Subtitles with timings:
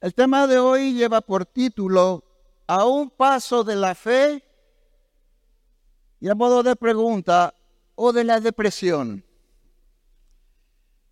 [0.00, 2.22] El tema de hoy lleva por título
[2.68, 4.44] A un paso de la fe
[6.20, 7.52] y a modo de pregunta
[7.96, 9.24] o de la depresión.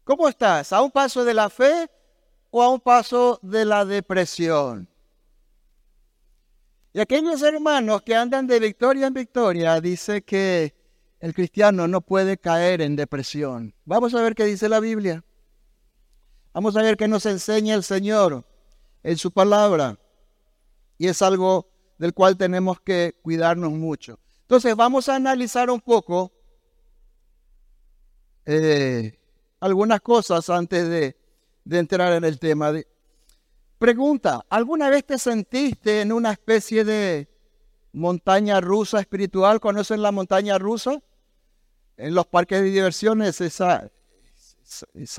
[0.04, 0.72] ¿Cómo estás?
[0.72, 1.90] ¿A un paso de la fe
[2.50, 4.88] o a un paso de la depresión?
[6.92, 10.76] Y aquellos hermanos que andan de victoria en victoria dice que
[11.18, 13.74] el cristiano no puede caer en depresión.
[13.84, 15.24] Vamos a ver qué dice la Biblia.
[16.54, 18.44] Vamos a ver qué nos enseña el Señor
[19.06, 19.96] en su palabra.
[20.98, 24.18] Y es algo del cual tenemos que cuidarnos mucho.
[24.42, 26.32] Entonces vamos a analizar un poco
[28.44, 29.16] eh,
[29.60, 31.16] algunas cosas antes de,
[31.64, 32.72] de, entrar en el tema.
[33.78, 37.28] Pregunta, ¿alguna vez te sentiste en una especie de
[37.92, 39.60] montaña rusa espiritual?
[39.60, 41.00] ¿Conocen la montaña rusa?
[41.96, 43.88] En los parques de diversiones, esa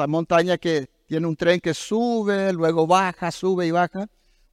[0.07, 4.07] montaña que tiene un tren que sube, luego baja, sube y baja.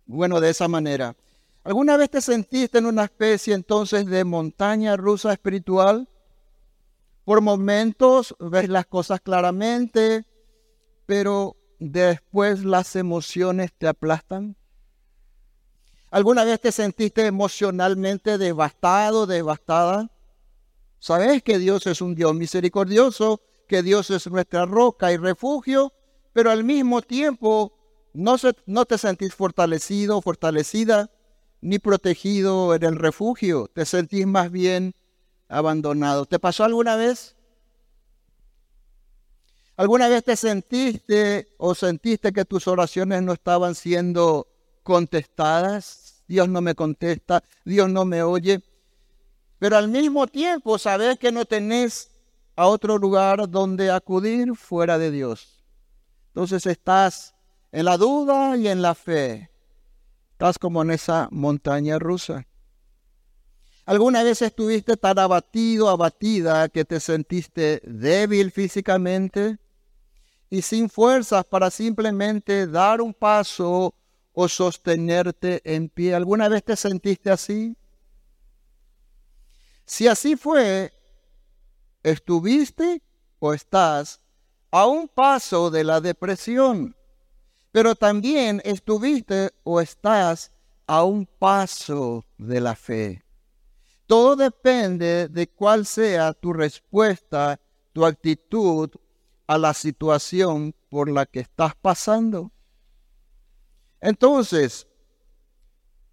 [0.06, 1.14] Bueno, de esa manera.
[1.64, 6.08] ¿Alguna vez te sentiste en una especie entonces de montaña rusa espiritual?
[7.24, 10.24] Por momentos ves las cosas claramente,
[11.06, 14.56] pero después las emociones te aplastan.
[16.10, 20.10] ¿Alguna vez te sentiste emocionalmente devastado, devastada?
[21.00, 25.92] Sabes que Dios es un Dios misericordioso, que Dios es nuestra roca y refugio,
[26.34, 27.72] pero al mismo tiempo
[28.12, 28.36] no,
[28.84, 31.08] te sentís fortalecido, fortalecida,
[31.62, 34.94] ni protegido en el refugio, te sentís más bien
[35.48, 36.26] abandonado.
[36.26, 37.36] ¿Te pasó alguna vez?
[39.76, 44.48] ¿Alguna vez te sentiste o sentiste que tus oraciones no estaban siendo
[44.82, 46.24] contestadas?
[46.26, 48.60] Dios no me contesta, Dios no me oye.
[49.60, 52.10] Pero al mismo tiempo sabes que no tenés
[52.56, 55.53] a otro lugar donde acudir fuera de Dios.
[56.34, 57.32] Entonces estás
[57.70, 59.52] en la duda y en la fe.
[60.32, 62.44] Estás como en esa montaña rusa.
[63.86, 69.58] ¿Alguna vez estuviste tan abatido, abatida, que te sentiste débil físicamente
[70.50, 73.94] y sin fuerzas para simplemente dar un paso
[74.32, 76.16] o sostenerte en pie?
[76.16, 77.76] ¿Alguna vez te sentiste así?
[79.84, 80.92] Si así fue,
[82.02, 83.02] estuviste
[83.38, 84.23] o estás
[84.76, 86.96] a un paso de la depresión,
[87.70, 90.50] pero también estuviste o estás
[90.88, 93.22] a un paso de la fe.
[94.08, 97.60] Todo depende de cuál sea tu respuesta,
[97.92, 98.90] tu actitud
[99.46, 102.50] a la situación por la que estás pasando.
[104.00, 104.88] Entonces,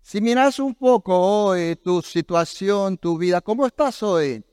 [0.04, 4.46] si miras un poco hoy tu situación, tu vida, ¿cómo estás hoy?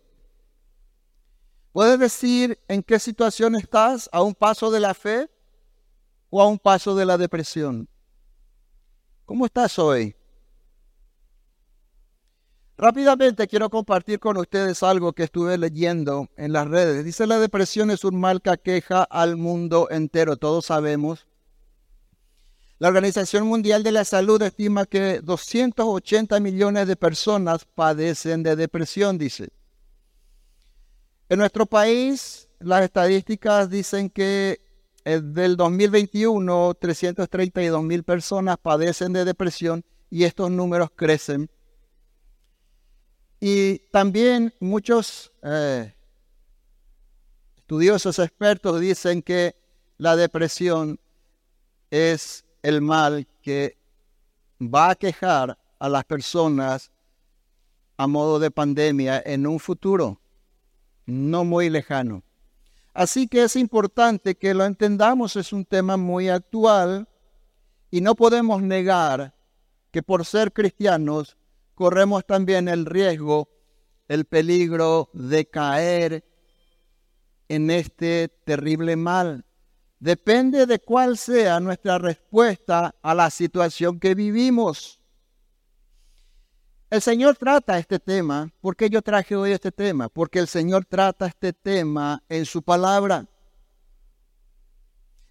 [1.72, 4.08] ¿Puedes decir en qué situación estás?
[4.12, 5.28] ¿A un paso de la fe
[6.30, 7.88] o a un paso de la depresión?
[9.24, 10.16] ¿Cómo estás hoy?
[12.78, 17.04] Rápidamente quiero compartir con ustedes algo que estuve leyendo en las redes.
[17.04, 21.26] Dice la depresión es un mal que aqueja al mundo entero, todos sabemos.
[22.78, 29.18] La Organización Mundial de la Salud estima que 280 millones de personas padecen de depresión,
[29.18, 29.50] dice.
[31.30, 34.62] En nuestro país, las estadísticas dicen que
[35.04, 41.50] eh, del 2021, 332 mil personas padecen de depresión y estos números crecen.
[43.40, 45.94] Y también muchos eh,
[47.58, 49.54] estudiosos expertos dicen que
[49.98, 50.98] la depresión
[51.90, 53.76] es el mal que
[54.60, 56.90] va a quejar a las personas
[57.98, 60.18] a modo de pandemia en un futuro
[61.08, 62.22] no muy lejano.
[62.92, 67.08] Así que es importante que lo entendamos, es un tema muy actual
[67.90, 69.34] y no podemos negar
[69.90, 71.38] que por ser cristianos
[71.74, 73.48] corremos también el riesgo,
[74.06, 76.24] el peligro de caer
[77.48, 79.46] en este terrible mal.
[80.00, 84.97] Depende de cuál sea nuestra respuesta a la situación que vivimos.
[86.90, 88.50] El Señor trata este tema.
[88.62, 90.08] ¿Por qué yo traje hoy este tema?
[90.08, 93.26] Porque el Señor trata este tema en su palabra.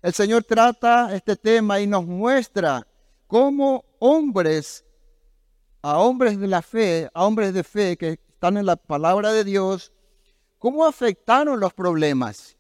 [0.04, 2.86] El Señor trata este tema y nos muestra
[3.26, 4.86] cómo hombres,
[5.82, 9.44] a hombres de la fe, a hombres de fe que están en la palabra de
[9.44, 9.92] Dios,
[10.60, 12.56] cómo afectaron los problemas.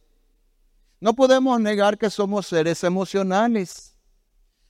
[0.99, 3.95] No podemos negar que somos seres emocionales,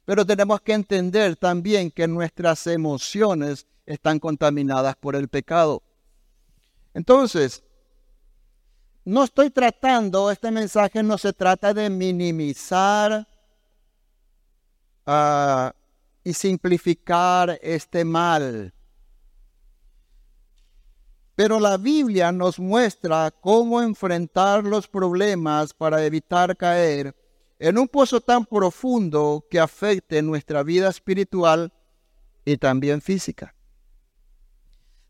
[0.03, 5.81] pero tenemos que entender también que nuestras emociones están contaminadas por el pecado.
[6.93, 7.63] Entonces,
[9.05, 13.25] no estoy tratando, este mensaje no se trata de minimizar
[15.05, 15.73] ah,
[16.23, 18.73] y simplificar este mal.
[21.35, 27.15] Pero la Biblia nos muestra cómo enfrentar los problemas para evitar caer
[27.59, 31.71] en un pozo tan profundo que afecte nuestra vida espiritual
[32.43, 33.53] y también física.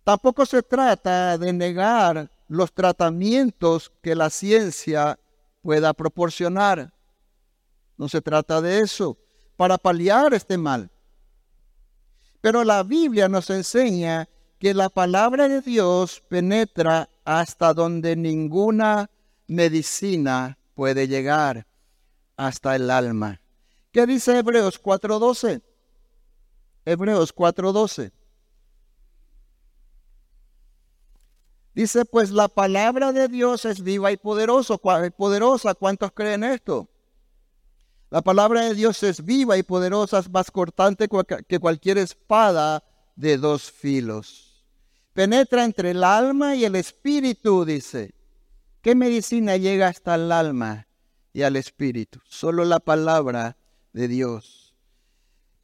[0.07, 5.19] Tampoco se trata de negar los tratamientos que la ciencia
[5.61, 6.93] pueda proporcionar.
[7.97, 9.17] No se trata de eso,
[9.57, 10.89] para paliar este mal.
[12.39, 19.09] Pero la Biblia nos enseña que la palabra de Dios penetra hasta donde ninguna
[19.47, 21.67] medicina puede llegar,
[22.37, 23.41] hasta el alma.
[23.91, 25.61] ¿Qué dice Hebreos 4.12?
[26.85, 28.13] Hebreos 4.12.
[31.77, 34.79] Dice, pues la palabra de Dios es viva y poderoso,
[35.15, 35.75] poderosa.
[35.75, 36.89] ¿Cuántos creen esto?
[38.09, 41.07] La palabra de Dios es viva y poderosa, es más cortante
[41.47, 42.83] que cualquier espada
[43.15, 44.65] de dos filos.
[45.13, 48.11] Penetra entre el alma y el espíritu, dice.
[48.81, 50.87] ¿Qué medicina llega hasta el alma
[51.31, 52.19] y al espíritu?
[52.27, 53.55] Solo la palabra
[53.93, 54.66] de Dios.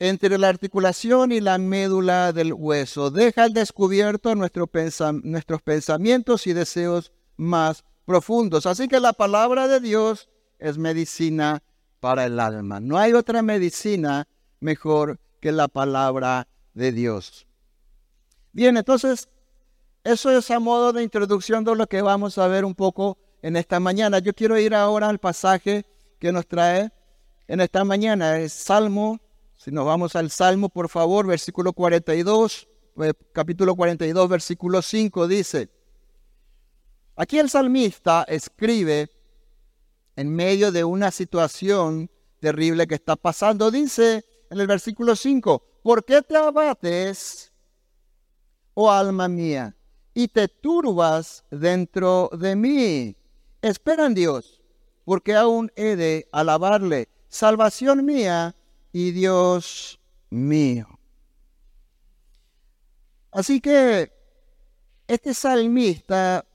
[0.05, 7.13] Entre la articulación y la médula del hueso, deja al descubierto nuestros pensamientos y deseos
[7.37, 8.65] más profundos.
[8.65, 10.27] Así que la palabra de Dios
[10.59, 11.63] es medicina
[12.01, 12.81] para el alma.
[12.81, 14.27] No hay otra medicina
[14.59, 17.47] mejor que la palabra de Dios.
[18.51, 19.29] Bien, entonces,
[20.03, 23.55] eso es a modo de introducción de lo que vamos a ver un poco en
[23.55, 24.19] esta mañana.
[24.19, 25.85] Yo quiero ir ahora al pasaje
[26.19, 26.91] que nos trae
[27.47, 28.37] en esta mañana.
[28.37, 29.21] Es Salmo,
[29.63, 32.67] si nos vamos al Salmo, por favor, versículo 42,
[32.97, 35.69] eh, capítulo 42, versículo 5 dice,
[37.15, 39.09] aquí el salmista escribe
[40.17, 42.11] en medio de una situación
[42.41, 43.71] terrible que está pasando.
[43.71, 47.53] Dice en el versículo 5, ¿por qué te abates,
[48.73, 49.77] oh alma mía,
[50.13, 53.15] y te turbas dentro de mí?
[53.61, 54.61] Espera en Dios,
[55.05, 58.57] porque aún he de alabarle, salvación mía
[58.93, 59.99] y Dios
[60.29, 60.87] mío.
[63.31, 64.13] Así que
[65.07, 66.45] este salmista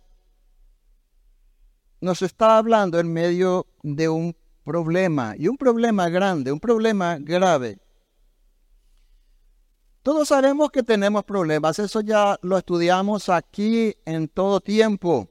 [2.01, 7.79] nos está hablando en medio de un problema, y un problema grande, un problema grave.
[10.03, 15.29] Todos sabemos que tenemos problemas, eso ya lo estudiamos aquí en todo tiempo.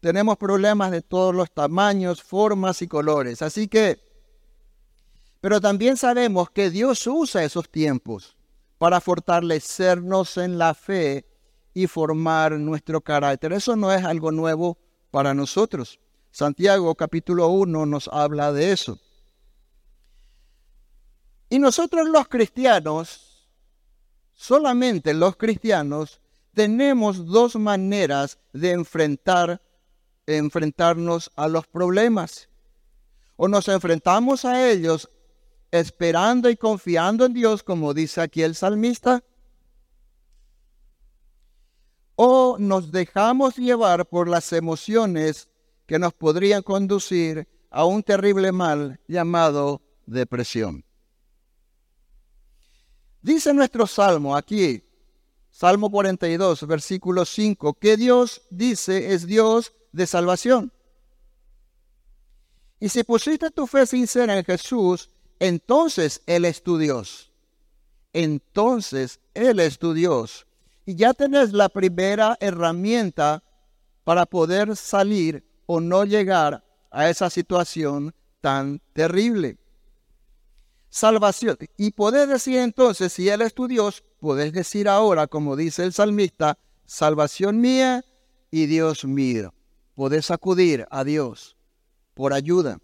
[0.00, 3.42] Tenemos problemas de todos los tamaños, formas y colores.
[3.42, 4.03] Así que,
[5.44, 8.34] pero también sabemos que Dios usa esos tiempos
[8.78, 11.26] para fortalecernos en la fe
[11.74, 13.52] y formar nuestro carácter.
[13.52, 14.78] Eso no es algo nuevo
[15.10, 16.00] para nosotros.
[16.30, 18.98] Santiago capítulo 1 nos habla de eso.
[21.50, 23.46] Y nosotros los cristianos,
[24.32, 26.22] solamente los cristianos,
[26.54, 29.60] tenemos dos maneras de enfrentar,
[30.24, 32.48] enfrentarnos a los problemas.
[33.36, 35.10] O nos enfrentamos a ellos
[35.80, 39.24] esperando y confiando en Dios, como dice aquí el salmista,
[42.14, 45.48] o nos dejamos llevar por las emociones
[45.86, 50.84] que nos podrían conducir a un terrible mal llamado depresión.
[53.20, 54.84] Dice nuestro salmo aquí,
[55.50, 60.72] Salmo 42, versículo 5, que Dios dice es Dios de salvación.
[62.78, 65.10] Y si pusiste tu fe sincera en Jesús,
[65.46, 67.30] entonces Él es tu Dios.
[68.12, 70.46] Entonces Él es tu Dios.
[70.86, 73.42] Y ya tenés la primera herramienta
[74.04, 79.58] para poder salir o no llegar a esa situación tan terrible.
[80.88, 81.58] Salvación.
[81.76, 85.92] Y podés decir entonces, si Él es tu Dios, podés decir ahora, como dice el
[85.92, 88.04] salmista, salvación mía
[88.50, 89.52] y Dios mío.
[89.94, 91.56] Podés acudir a Dios
[92.14, 92.78] por ayuda.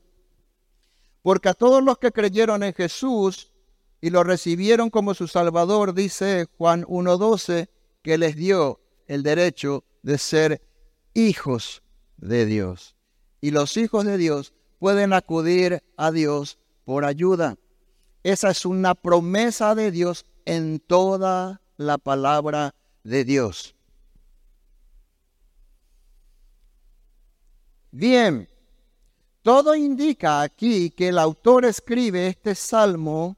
[1.22, 3.52] Porque a todos los que creyeron en Jesús
[4.00, 7.68] y lo recibieron como su Salvador, dice Juan 1.12,
[8.02, 10.62] que les dio el derecho de ser
[11.14, 11.82] hijos
[12.16, 12.96] de Dios.
[13.40, 17.56] Y los hijos de Dios pueden acudir a Dios por ayuda.
[18.22, 22.74] Esa es una promesa de Dios en toda la palabra
[23.04, 23.74] de Dios.
[27.92, 28.48] Bien,
[29.42, 33.36] todo indica aquí que el autor escribe este salmo,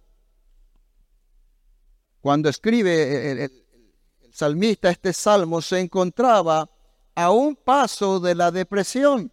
[2.21, 3.65] cuando escribe el,
[4.33, 6.69] salmista este salmo, se encontraba
[7.15, 9.31] a un paso de la depresión,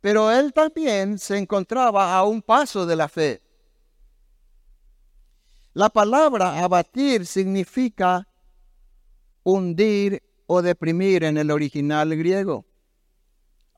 [0.00, 3.42] pero él también se encontraba a un paso de la fe.
[5.72, 8.26] La palabra abatir significa
[9.44, 12.64] hundir o deprimir en el original griego.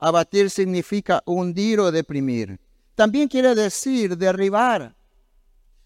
[0.03, 2.59] Abatir significa hundir o deprimir.
[2.93, 4.97] También quiere decir derribar.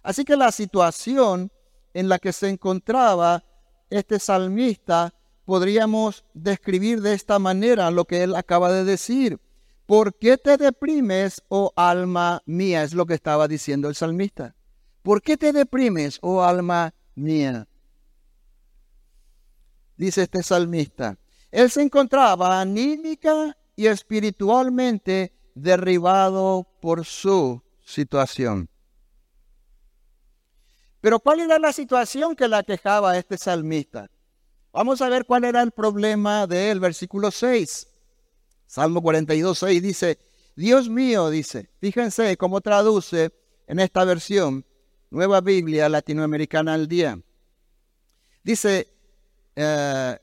[0.02, 1.52] Así que la situación
[1.94, 3.44] en la que se encontraba
[3.92, 5.14] este salmista
[5.46, 9.40] podríamos describir de esta manera lo que él acaba de decir.
[9.86, 12.82] ¿Por qué te deprimes, oh alma mía?
[12.82, 14.56] Es lo que estaba diciendo el salmista.
[15.04, 17.68] ¿Por qué te deprimes, oh alma mía?
[19.96, 21.20] Dice este salmista.
[21.52, 28.68] Él se encontraba anímica y espiritualmente derribado por su situación.
[31.00, 34.10] Pero ¿cuál era la situación que la quejaba a este salmista?
[34.74, 37.88] Vamos a ver cuál era el problema del versículo 6.
[38.66, 40.20] Salmo 42, 6 dice,
[40.56, 43.32] Dios mío, dice, fíjense cómo traduce
[43.68, 44.66] en esta versión,
[45.12, 47.20] Nueva Biblia Latinoamericana al día.
[48.44, 48.88] Dice,
[49.56, 50.18] eh,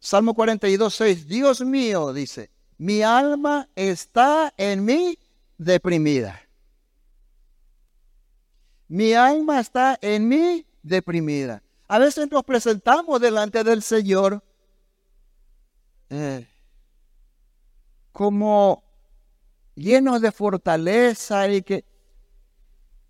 [0.00, 2.51] Salmo 42, 6, Dios mío, dice,
[2.82, 5.16] mi alma está en mí
[5.56, 6.42] deprimida.
[8.88, 11.62] Mi alma está en mí deprimida.
[11.86, 14.42] A veces nos presentamos delante del Señor
[16.10, 16.48] eh,
[18.10, 18.82] como
[19.76, 21.84] llenos de fortaleza y que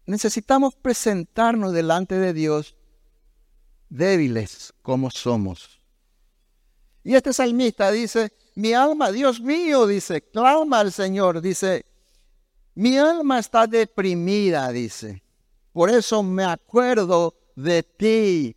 [0.05, 2.77] necesitamos presentarnos delante de Dios
[3.89, 5.81] débiles como somos.
[7.03, 11.87] Y este salmista dice, mi alma, Dios mío, dice, clama al Señor, dice,
[12.75, 15.23] mi alma está deprimida, dice.
[15.73, 18.57] Por eso me acuerdo de ti.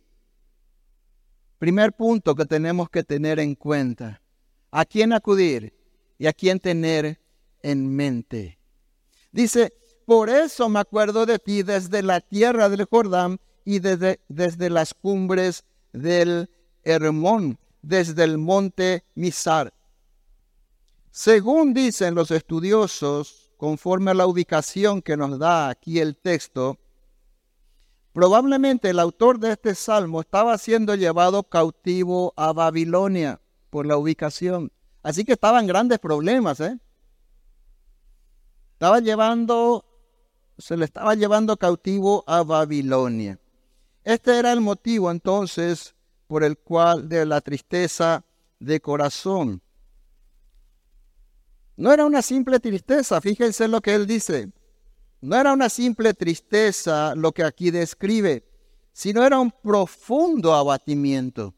[1.58, 4.20] Primer punto que tenemos que tener en cuenta.
[4.70, 5.74] ¿A quién acudir
[6.18, 7.18] y a quién tener
[7.62, 8.58] en mente?
[9.32, 9.72] Dice,
[10.04, 14.94] por eso me acuerdo de ti desde la tierra del Jordán y desde, desde las
[14.94, 16.50] cumbres del
[16.84, 19.72] Hermón, desde el monte Misar.
[21.18, 26.78] Según dicen los estudiosos, conforme a la ubicación que nos da aquí el texto,
[28.12, 34.72] Probablemente el autor de este salmo estaba siendo llevado cautivo a Babilonia por la ubicación.
[35.02, 36.78] Así que estaban grandes problemas, ¿eh?
[38.72, 39.84] Estaba llevando,
[40.56, 43.38] se le estaba llevando cautivo a Babilonia.
[44.02, 45.94] Este era el motivo entonces
[46.26, 48.24] por el cual de la tristeza
[48.60, 49.60] de corazón.
[51.76, 54.50] No era una simple tristeza, fíjense lo que él dice.
[55.20, 58.44] No era una simple tristeza lo que aquí describe,
[58.92, 61.54] sino era un profundo abatimiento,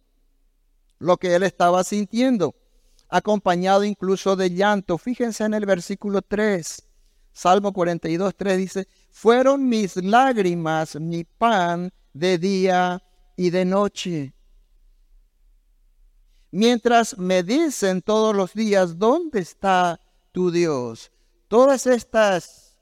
[0.98, 2.56] lo que él estaba sintiendo,
[3.08, 4.98] acompañado incluso de llanto.
[4.98, 6.88] Fíjense en el versículo 3,
[7.32, 13.00] Salmo 42, 3 dice, fueron mis lágrimas mi pan de día
[13.36, 14.34] y de noche.
[16.50, 20.00] Mientras me dicen todos los días, ¿dónde está
[20.38, 21.10] tu Dios?
[21.48, 22.78] Todas estas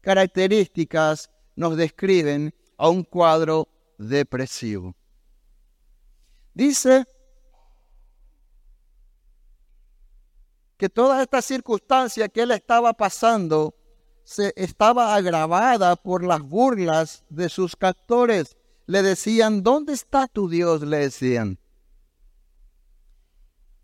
[0.00, 3.66] características nos describen a un cuadro
[3.98, 4.94] depresivo.
[6.54, 7.04] Dice
[10.76, 13.74] que toda esta circunstancia que él estaba pasando
[14.22, 18.56] se estaba agravada por las burlas de sus captores.
[18.86, 20.82] Le decían, ¿dónde está tu Dios?
[20.82, 21.58] Le decían.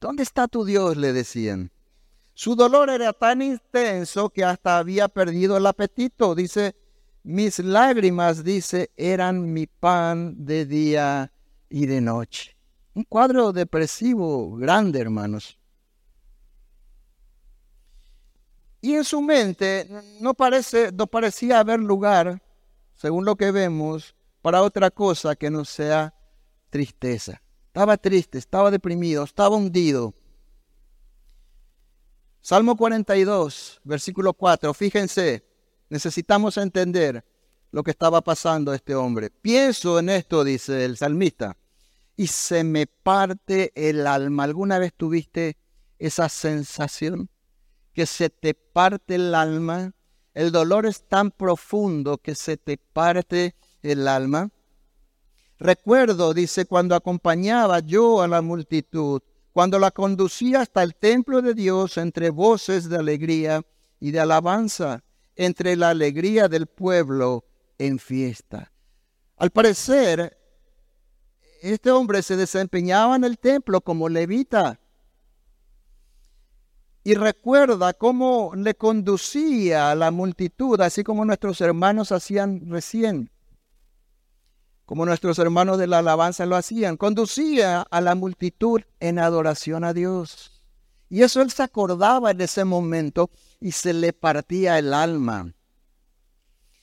[0.00, 0.97] ¿Dónde está tu Dios?
[0.97, 1.73] Le decían.
[2.37, 6.35] Su dolor era tan intenso que hasta había perdido el apetito.
[6.35, 6.76] Dice,
[7.23, 11.33] mis lágrimas, dice, eran mi pan de día
[11.71, 12.55] y de noche.
[12.93, 15.59] Un cuadro depresivo grande, hermanos.
[18.83, 19.88] Y en su mente
[20.21, 22.43] no, parece, no parecía haber lugar,
[22.97, 26.14] según lo que vemos, para otra cosa que no sea
[26.69, 27.40] tristeza.
[27.69, 30.12] Estaba triste, estaba deprimido, estaba hundido.
[32.49, 34.73] Salmo 42, versículo 4.
[34.73, 35.45] Fíjense,
[35.88, 37.25] necesitamos entender
[37.73, 39.31] lo que estaba pasando este hombre.
[39.31, 41.57] Pienso en esto, dice el salmista,
[42.15, 44.45] y se me parte el alma.
[44.45, 45.57] ¿Alguna vez tuviste
[45.99, 47.31] esa sensación?
[47.93, 49.91] Que se te parte el alma.
[50.33, 54.50] El dolor es tan profundo que se te parte el alma.
[55.59, 59.21] Recuerdo, dice, cuando acompañaba yo a la multitud
[59.56, 63.62] cuando la conducía hasta el templo de Dios entre voces de alegría
[63.98, 65.02] y de alabanza,
[65.34, 67.42] entre la alegría del pueblo
[67.78, 68.70] en fiesta.
[69.38, 70.36] Al parecer,
[71.62, 74.78] este hombre se desempeñaba en el templo como levita
[77.02, 83.30] y recuerda cómo le conducía a la multitud, así como nuestros hermanos hacían recién.
[84.87, 89.93] Como nuestros hermanos de la alabanza lo hacían, conducía a la multitud en adoración a
[89.93, 90.62] Dios.
[91.09, 95.52] Y eso él se acordaba en ese momento y se le partía el alma.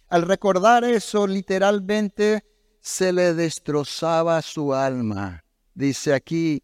[0.09, 2.45] Al recordar eso, literalmente
[2.81, 5.45] se le destrozaba su alma.
[5.73, 6.61] Dice aquí,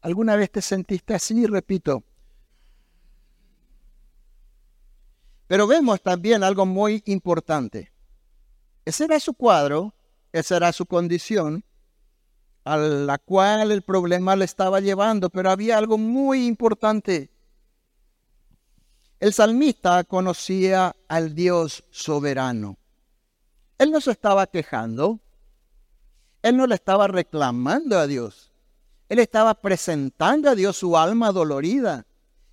[0.00, 1.46] ¿alguna vez te sentiste así?
[1.46, 2.04] Repito.
[5.48, 7.92] Pero vemos también algo muy importante.
[8.84, 9.94] Ese era su cuadro,
[10.34, 11.64] esa era su condición
[12.64, 17.30] a la cual el problema le estaba llevando, pero había algo muy importante.
[19.20, 22.78] El salmista conocía al Dios soberano.
[23.78, 25.20] Él no se estaba quejando,
[26.42, 28.50] él no le estaba reclamando a Dios.
[29.08, 32.06] Él estaba presentando a Dios su alma dolorida.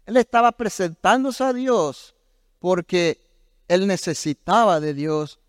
[0.05, 2.13] Él estaba presentándose a Dios
[2.59, 3.19] porque
[3.67, 5.40] él necesitaba de Dios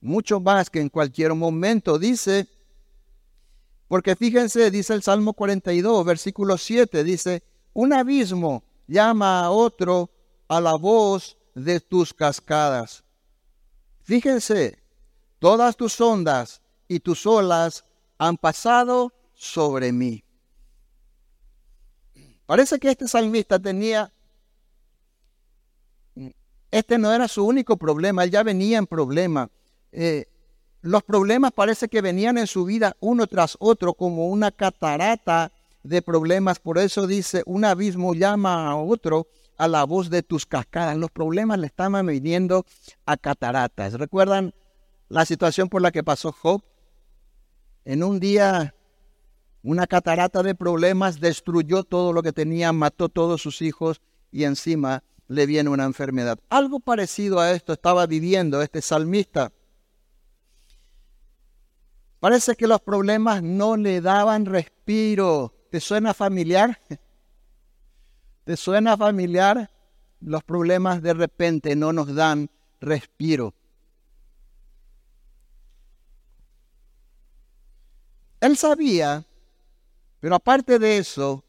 [0.00, 1.98] mucho más que en cualquier momento.
[1.98, 2.48] Dice,
[3.88, 10.10] porque fíjense, dice el Salmo 42, versículo 7, dice, un abismo llama a otro
[10.48, 13.04] a la voz de tus cascadas.
[14.02, 14.78] Fíjense,
[15.38, 17.84] todas tus ondas y tus olas
[18.16, 20.24] han pasado sobre mí.
[22.46, 24.10] Parece que este salmista tenía,
[26.70, 29.50] este no era su único problema, él ya venía en problema.
[29.92, 30.26] Eh,
[30.80, 35.52] los problemas parece que venían en su vida uno tras otro como una catarata
[35.82, 36.58] de problemas.
[36.58, 39.26] Por eso dice, un abismo llama a otro
[39.56, 40.96] a la voz de tus cascadas.
[40.96, 42.64] Los problemas le estaban viniendo
[43.06, 43.94] a cataratas.
[43.94, 44.54] ¿Recuerdan
[45.08, 46.62] la situación por la que pasó Job?
[47.84, 48.74] En un día,
[49.62, 55.02] una catarata de problemas destruyó todo lo que tenía, mató todos sus hijos y encima
[55.26, 56.38] le viene una enfermedad.
[56.48, 59.52] Algo parecido a esto estaba viviendo este salmista.
[62.20, 65.54] Parece que los problemas no le daban respiro.
[65.70, 66.80] ¿Te suena familiar?
[68.44, 69.70] ¿Te suena familiar?
[70.20, 73.54] Los problemas de repente no nos dan respiro.
[78.40, 79.24] Él sabía,
[80.20, 81.44] pero aparte de eso,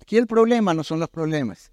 [0.00, 1.70] aquí el problema no son los problemas.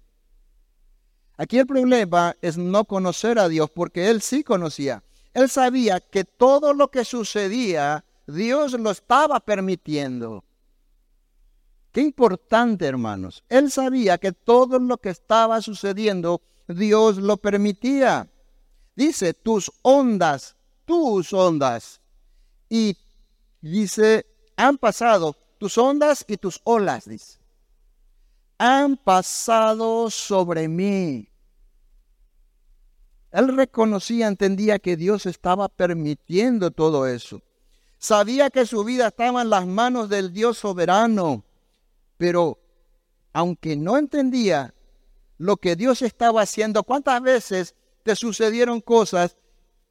[1.36, 5.02] Aquí el problema es no conocer a Dios porque él sí conocía.
[5.38, 10.42] Él sabía que todo lo que sucedía, Dios lo estaba permitiendo.
[11.92, 13.44] Qué importante, hermanos.
[13.48, 18.28] Él sabía que todo lo que estaba sucediendo, Dios lo permitía.
[18.96, 22.00] Dice, tus ondas, tus ondas.
[22.68, 22.96] Y
[23.60, 27.38] dice, han pasado tus ondas y tus olas, dice.
[28.58, 31.27] Han pasado sobre mí.
[33.30, 37.42] Él reconocía, entendía que Dios estaba permitiendo todo eso.
[37.98, 41.44] Sabía que su vida estaba en las manos del Dios soberano,
[42.16, 42.58] pero
[43.32, 44.74] aunque no entendía
[45.36, 49.36] lo que Dios estaba haciendo, ¿cuántas veces te sucedieron cosas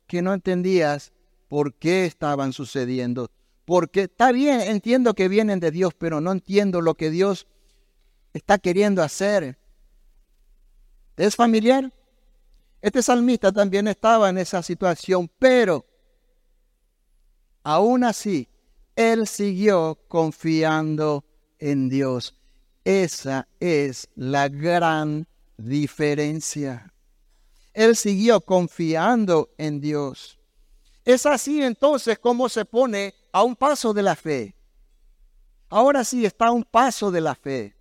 [0.08, 1.12] que no entendías
[1.48, 3.30] por qué estaban sucediendo?
[3.66, 7.48] Porque está bien, entiendo que vienen de Dios, pero no entiendo lo que Dios
[8.34, 9.58] está queriendo hacer.
[11.18, 11.92] ¿Es familiar?
[12.82, 15.86] Este salmista también estaba en esa situación, pero
[17.64, 18.48] aún así,
[18.96, 21.26] él siguió confiando
[21.60, 22.36] en Dios.
[22.84, 26.94] Esa es la gran diferencia.
[27.74, 30.40] Él siguió confiando en Dios.
[31.04, 34.56] Es así entonces como se pone a un paso de la fe.
[35.70, 37.77] Ahora sí está a un paso de la fe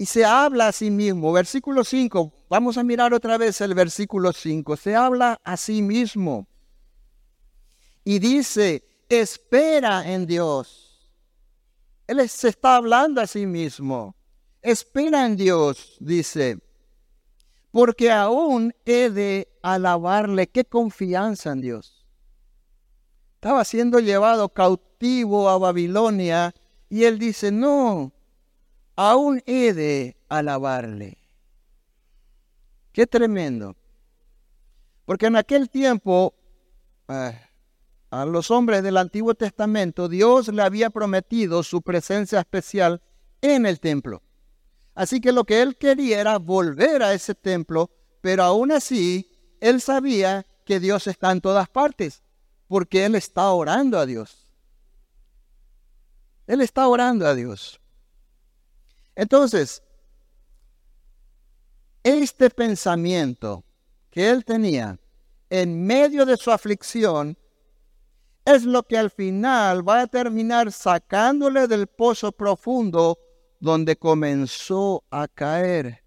[0.00, 1.30] y se habla a sí mismo.
[1.30, 4.78] Versículo 5, vamos a mirar otra vez el versículo 5.
[4.78, 6.48] Se habla a sí mismo
[8.02, 11.06] y dice, espera en Dios.
[12.06, 14.16] Él se está hablando a sí mismo.
[14.62, 16.56] Espera en Dios, dice,
[17.70, 20.46] porque aún he de alabarle.
[20.46, 22.06] Qué confianza en Dios.
[23.34, 26.54] Estaba siendo llevado cautivo a Babilonia
[26.88, 28.14] y él dice, no,
[29.00, 31.16] aún he de alabarle.
[32.92, 33.74] Qué tremendo.
[35.06, 36.34] Porque en aquel tiempo,
[37.08, 37.40] eh,
[38.10, 43.00] a los hombres del Antiguo Testamento, Dios le había prometido su presencia especial
[43.40, 44.22] en el templo.
[44.94, 49.80] Así que lo que él quería era volver a ese templo, pero aún así, él
[49.80, 52.22] sabía que Dios está en todas partes,
[52.68, 54.46] porque él está orando a Dios.
[56.46, 57.79] Él está orando a Dios.
[59.14, 59.82] Entonces,
[62.02, 63.64] este pensamiento
[64.10, 64.98] que él tenía
[65.50, 67.36] en medio de su aflicción,
[68.44, 73.18] es lo que al final va a terminar sacándole del pozo profundo
[73.58, 76.02] donde comenzó a caer.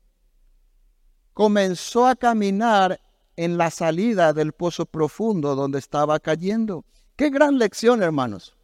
[1.34, 3.00] Comenzó a caminar
[3.36, 6.86] en la salida del pozo profundo donde estaba cayendo.
[7.16, 8.56] Qué gran lección, hermanos.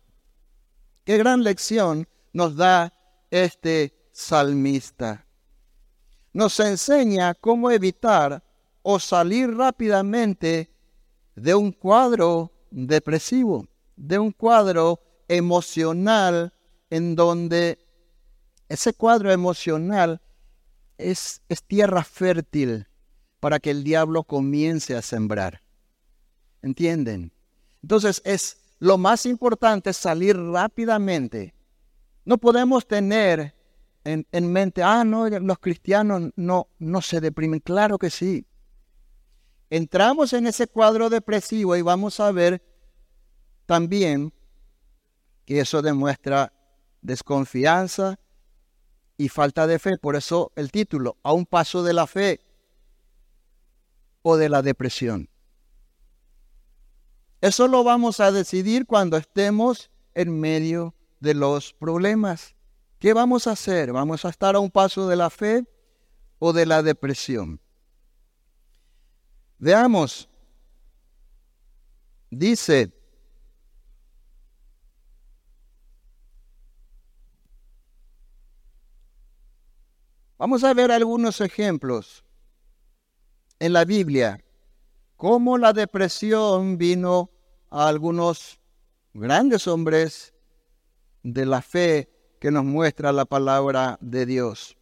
[1.03, 2.93] Qué gran lección nos da
[3.31, 5.25] este salmista.
[6.33, 8.43] Nos enseña cómo evitar
[8.81, 10.69] o salir rápidamente
[11.35, 16.53] de un cuadro depresivo, de un cuadro emocional
[16.89, 17.79] en donde
[18.67, 20.21] ese cuadro emocional
[20.97, 22.87] es, tierra fértil
[23.39, 25.61] para que el diablo comience a sembrar.
[26.61, 27.31] ¿Entienden?
[27.81, 31.53] Entonces es lo más importante salir rápidamente.
[32.25, 33.58] No podemos tener
[34.13, 37.59] en, en, mente, ah, no, los cristianos no, no se deprimen.
[37.59, 38.45] Claro que sí.
[39.69, 42.63] Entramos en ese cuadro depresivo y vamos a ver
[43.67, 44.33] también
[45.45, 46.51] que eso demuestra
[47.01, 48.19] desconfianza
[49.15, 49.97] y falta de fe.
[49.97, 52.41] Por eso el título, a un paso de la fe
[54.23, 55.29] o de la depresión.
[57.41, 62.55] Eso lo vamos a decidir cuando estemos en medio de los problemas.
[62.99, 63.93] ¿Qué vamos a hacer?
[63.93, 65.65] ¿Vamos a estar a un paso de la fe
[66.37, 67.61] o de la depresión?
[69.57, 70.29] Veamos.
[72.29, 72.91] Dice,
[80.37, 82.23] vamos a ver algunos ejemplos
[83.59, 84.43] en la Biblia
[85.15, 87.31] cómo la depresión vino
[87.69, 88.59] a algunos
[89.13, 90.33] grandes hombres
[91.23, 94.77] de la fe que nos muestra la palabra de Dios.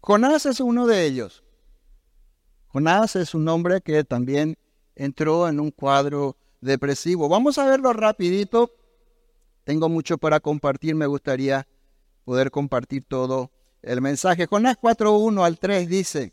[0.00, 1.42] Jonás es uno de ellos.
[2.68, 4.56] Jonás es un hombre que también
[4.94, 7.28] entró en un cuadro depresivo.
[7.28, 8.70] Vamos a verlo rapidito.
[9.64, 11.66] Tengo mucho para compartir, me gustaría
[12.24, 13.50] poder compartir todo
[13.82, 14.46] el mensaje.
[14.46, 16.32] Jonás 4.1 al 3 dice,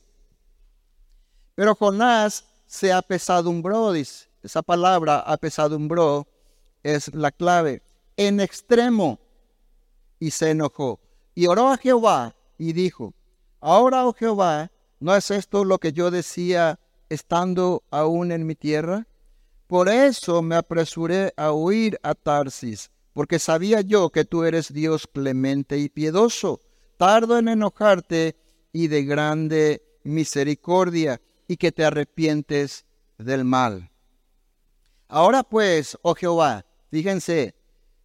[1.56, 6.28] pero Jonás se apesadumbró, dice, esa palabra apesadumbró
[6.82, 7.82] es la clave,
[8.18, 9.20] en extremo,
[10.20, 11.00] y se enojó.
[11.36, 13.14] Y oró a Jehová y dijo,
[13.60, 19.08] ahora, oh Jehová, ¿no es esto lo que yo decía estando aún en mi tierra?
[19.68, 25.08] Por eso me apresuré a huir a Tarsis, porque sabía yo que tú eres Dios
[25.12, 26.62] clemente y piedoso,
[26.98, 28.36] tardo en enojarte
[28.72, 32.86] y de grande misericordia, y que te arrepientes
[33.18, 33.92] del mal.
[35.08, 37.56] Ahora pues, oh Jehová, fíjense,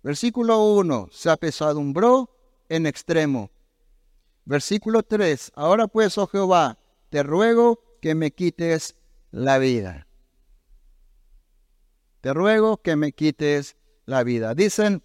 [0.02, 2.30] versículo 1, se apesadumbró
[2.68, 3.50] en extremo.
[4.44, 6.78] Versículo 3, ahora pues, oh Jehová,
[7.10, 8.96] te ruego que me quites
[9.30, 10.08] la vida
[12.20, 14.54] te ruego que me quites la vida.
[14.54, 15.02] Dicen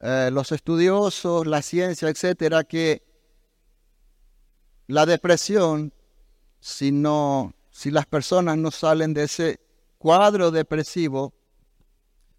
[0.00, 3.06] eh, los estudiosos, la ciencia, etcétera, que
[4.88, 5.92] la depresión,
[6.60, 9.60] si no, si las personas no salen de ese
[9.98, 11.34] cuadro depresivo,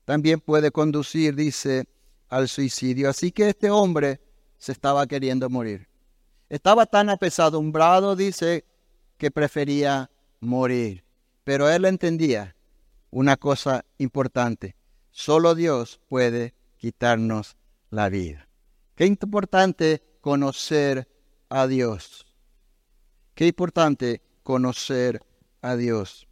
[0.03, 1.87] también puede conducir, dice,
[2.27, 3.09] al suicidio.
[3.09, 4.19] Así que este hombre
[4.57, 5.87] se estaba queriendo morir.
[6.49, 8.65] Estaba tan apesadumbrado, dice,
[9.17, 10.09] que prefería
[10.39, 11.03] morir.
[11.43, 12.55] Pero él entendía
[13.11, 14.75] una cosa importante.
[15.11, 17.57] Solo Dios puede quitarnos
[17.91, 18.47] la vida.
[18.95, 21.07] Qué importante conocer
[21.49, 22.25] a Dios.
[23.39, 25.21] Qué importante conocer
[25.61, 26.27] a Dios.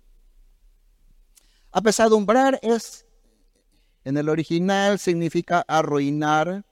[1.71, 3.05] Apesadumbrar es,
[4.03, 6.65] en el original significa arruinar,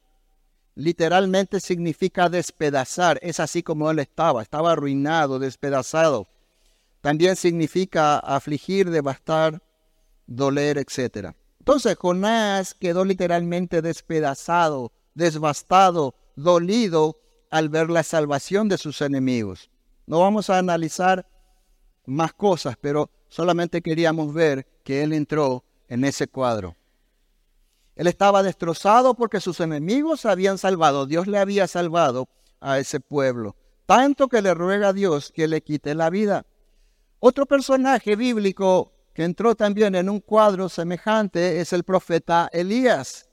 [0.73, 3.17] literalmente significa despedazar.
[3.21, 6.27] Es así como él estaba, estaba arruinado, despedazado.
[6.99, 9.63] También significa afligir, devastar,
[10.27, 11.33] doler, etc.
[11.59, 17.21] Entonces Jonás quedó literalmente despedazado, devastado, dolido
[17.51, 19.69] al ver la salvación de sus enemigos.
[20.05, 21.27] No vamos a analizar
[22.05, 26.75] más cosas, pero solamente queríamos ver que él entró en ese cuadro.
[27.95, 32.27] Él estaba destrozado porque sus enemigos habían salvado, Dios le había salvado
[32.59, 36.45] a ese pueblo, tanto que le ruega a Dios que le quite la vida.
[37.19, 43.29] Otro personaje bíblico que entró también en un cuadro semejante es el profeta Elías.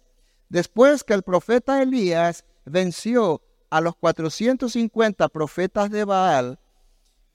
[0.49, 6.59] Después que el profeta Elías venció a los 450 profetas de Baal,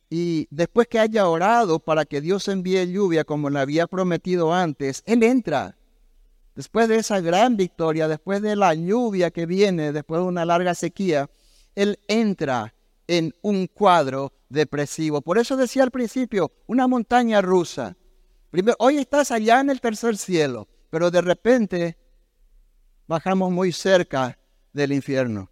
[0.08, 5.02] y después que haya orado para que Dios envíe lluvia como le había prometido antes,
[5.08, 5.76] él entra
[6.54, 10.76] después de esa gran victoria, después de la lluvia que viene, después de una larga
[10.76, 11.28] sequía,
[11.74, 12.72] él entra
[13.08, 15.22] en un cuadro depresivo.
[15.22, 17.98] Por eso decía al principio, una montaña rusa.
[18.52, 21.98] Primero, hoy estás allá en el tercer cielo, pero de repente
[23.08, 24.38] bajamos muy cerca
[24.72, 25.50] del infierno.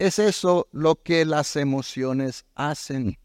[0.00, 3.18] Es eso lo que las emociones hacen.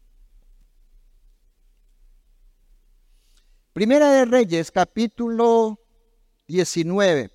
[3.72, 5.80] Primera de Reyes, capítulo
[6.46, 7.30] 19,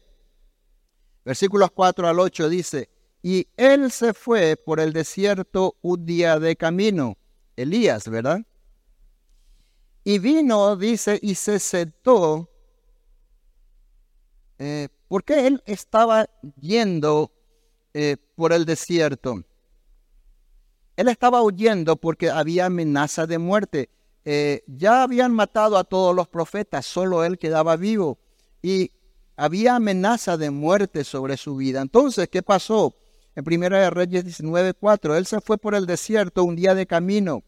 [1.25, 2.89] versículos 4 al 8 dice,
[3.23, 7.17] y él se fue por el desierto un día de camino,
[7.55, 8.41] Elías, ¿verdad?
[10.03, 12.47] Y vino, dice, y se sentó,
[14.59, 17.31] eh, porque él estaba yendo
[17.93, 19.43] eh, por el desierto.
[20.95, 23.89] Él estaba huyendo porque había amenaza de muerte.
[24.23, 28.19] Eh, ya habían matado a todos los profetas, solo él quedaba vivo.
[28.61, 28.91] Y
[29.35, 31.81] había amenaza de muerte sobre su vida.
[31.81, 32.95] Entonces, ¿qué pasó?
[33.35, 37.43] En Primera de Reyes 19:4, él se fue por el desierto un día de camino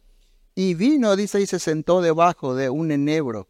[0.56, 3.47] y vino, dice, y se sentó debajo de un enebro.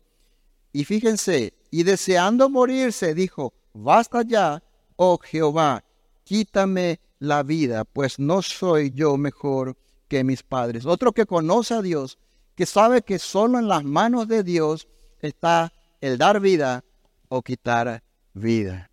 [0.72, 4.64] Y fíjense, y deseando morirse, dijo, basta ya,
[4.96, 5.84] oh Jehová,
[6.24, 10.86] quítame la vida, pues no soy yo mejor que mis padres.
[10.86, 12.18] Otro que conoce a Dios,
[12.56, 14.88] que sabe que solo en las manos de Dios
[15.20, 16.84] está el dar vida
[17.30, 18.92] o quitar vida.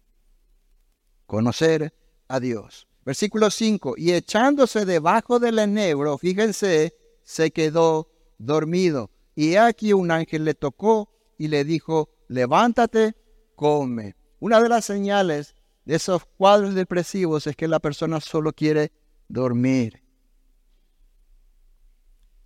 [1.27, 1.93] Conocer
[2.29, 2.87] a Dios.
[3.05, 9.11] Versículo 5, y echándose debajo del enebro, fíjense, se quedó dormido.
[9.35, 13.17] Y aquí un ángel le tocó y le dijo, levántate,
[13.57, 14.17] come.
[14.39, 18.93] Una de las señales de esos cuadros depresivos es que la persona solo quiere
[19.29, 20.03] dormir.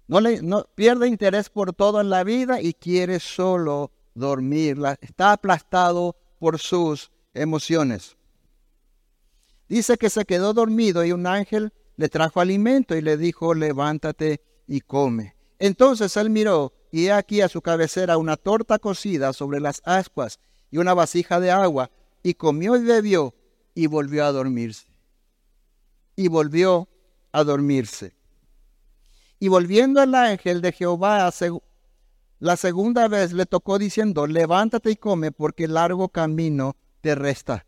[0.06, 4.78] No, pierde interés por todo en la vida y quiere solo dormir.
[5.00, 8.16] está aplastado por sus emociones.
[9.68, 14.42] Dice que se quedó dormido y un ángel le trajo alimento y le dijo, levántate
[14.66, 15.36] y come.
[15.58, 20.38] Entonces él miró y he aquí a su cabecera una torta cocida sobre las ascuas
[20.70, 21.90] y una vasija de agua
[22.24, 23.34] y comió y bebió
[23.74, 24.86] y volvió a dormirse.
[26.16, 26.88] Y volvió
[27.30, 28.16] a dormirse.
[29.38, 31.30] Y volviendo al ángel de Jehová
[32.40, 37.66] la segunda vez le tocó diciendo, levántate y come porque largo camino te resta.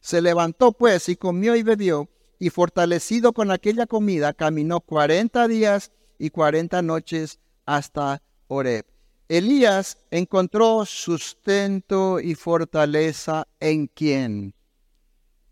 [0.00, 5.92] Se levantó pues y comió y bebió, y fortalecido con aquella comida, caminó cuarenta días
[6.18, 8.86] y cuarenta noches hasta Horeb.
[9.28, 14.54] Elías encontró sustento y fortaleza en quién?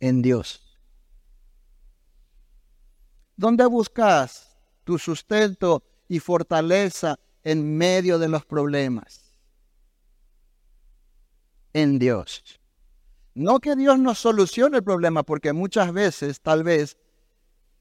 [0.00, 0.62] En Dios.
[3.36, 9.38] ¿Dónde buscas tu sustento y fortaleza en medio de los problemas?
[11.74, 12.58] En Dios.
[13.34, 16.96] No que Dios nos solucione el problema, porque muchas veces, tal vez,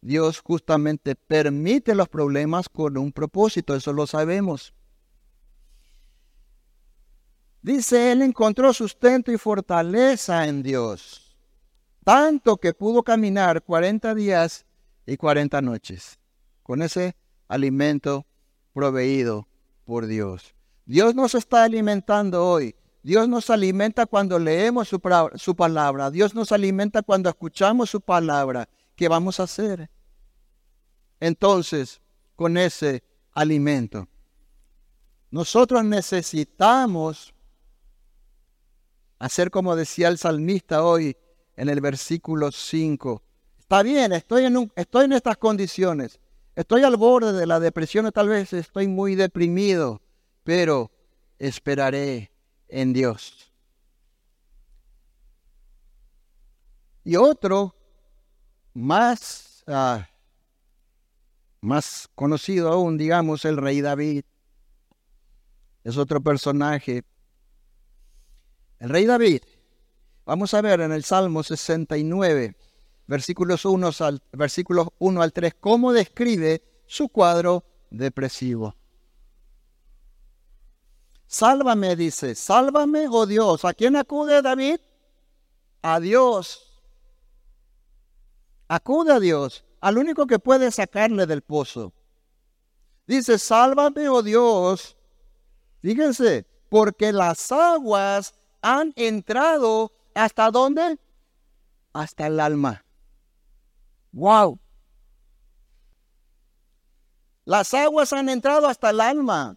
[0.01, 4.73] Dios justamente permite los problemas con un propósito, eso lo sabemos.
[7.65, 11.35] Dice, él encontró sustento y fortaleza en Dios,
[12.03, 14.67] tanto que pudo caminar 40 días
[15.07, 16.19] y 40 noches
[16.61, 17.15] con ese
[17.47, 18.27] alimento
[18.71, 19.47] proveído
[19.83, 20.53] por Dios.
[20.85, 24.99] Dios nos está alimentando hoy Dios nos alimenta cuando leemos su,
[25.35, 26.09] su, palabra.
[26.09, 28.67] Dios nos alimenta cuando escuchamos su palabra.
[28.95, 29.91] ¿Qué vamos a hacer?
[31.19, 32.01] Entonces,
[32.35, 34.07] con ese alimento,
[35.29, 37.34] nosotros necesitamos
[39.19, 41.15] hacer como decía el salmista hoy
[41.55, 43.23] en el versículo 5.
[43.59, 46.19] Está bien, estoy en, un, estoy en estas condiciones.
[46.55, 50.01] Estoy al borde de la depresión, tal vez estoy muy deprimido,
[50.43, 50.91] pero
[51.37, 52.31] esperaré
[52.69, 53.51] en Dios.
[57.03, 57.75] Y otro
[58.73, 60.07] más, ah,
[61.61, 64.23] más conocido aún, digamos, el rey David.
[65.83, 67.03] Es otro personaje.
[68.79, 69.41] El rey David,
[70.25, 72.55] vamos a ver en el Salmo 69,
[73.07, 78.75] versículos 1 al, versículos 1 al 3, cómo describe su cuadro depresivo.
[81.27, 83.65] Sálvame, dice, sálvame, oh Dios.
[83.65, 84.79] ¿A quién acude David?
[85.81, 86.81] A Dios.
[88.67, 91.93] Acude a Dios, al único que puede sacarle del pozo.
[93.07, 94.97] Dice, sálvame, oh Dios.
[95.81, 98.33] Fíjense, porque las aguas
[98.65, 100.97] han entrado hasta dónde?
[101.93, 102.83] Hasta el alma.
[104.11, 104.59] Wow.
[107.45, 109.55] Las aguas han entrado hasta el alma.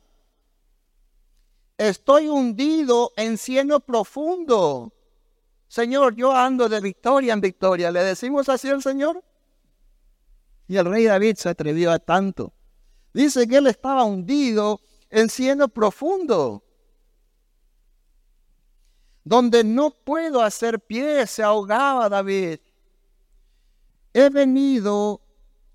[1.78, 4.92] estoy hundido en cieno profundo.
[5.68, 7.90] Señor, yo ando de victoria en victoria.
[7.90, 9.24] ¿Le decimos así al Señor?
[10.66, 12.52] Y el rey David se atrevió a tanto.
[13.14, 16.62] Dice que él estaba hundido en cieno profundo,
[19.28, 22.60] donde no puedo hacer pie, se ahogaba David.
[24.14, 25.20] He venido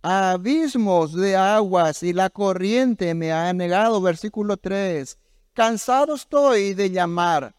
[0.01, 4.01] a abismos de aguas y la corriente me ha negado.
[4.01, 5.19] Versículo 3.
[5.53, 7.55] Cansado estoy de llamar.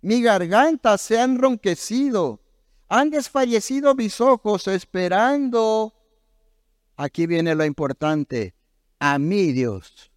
[0.00, 2.40] Mi garganta se ha enronquecido.
[2.88, 5.94] Han desfallecido mis ojos esperando.
[6.96, 8.56] Aquí viene lo importante.
[8.98, 10.07] A mí Dios.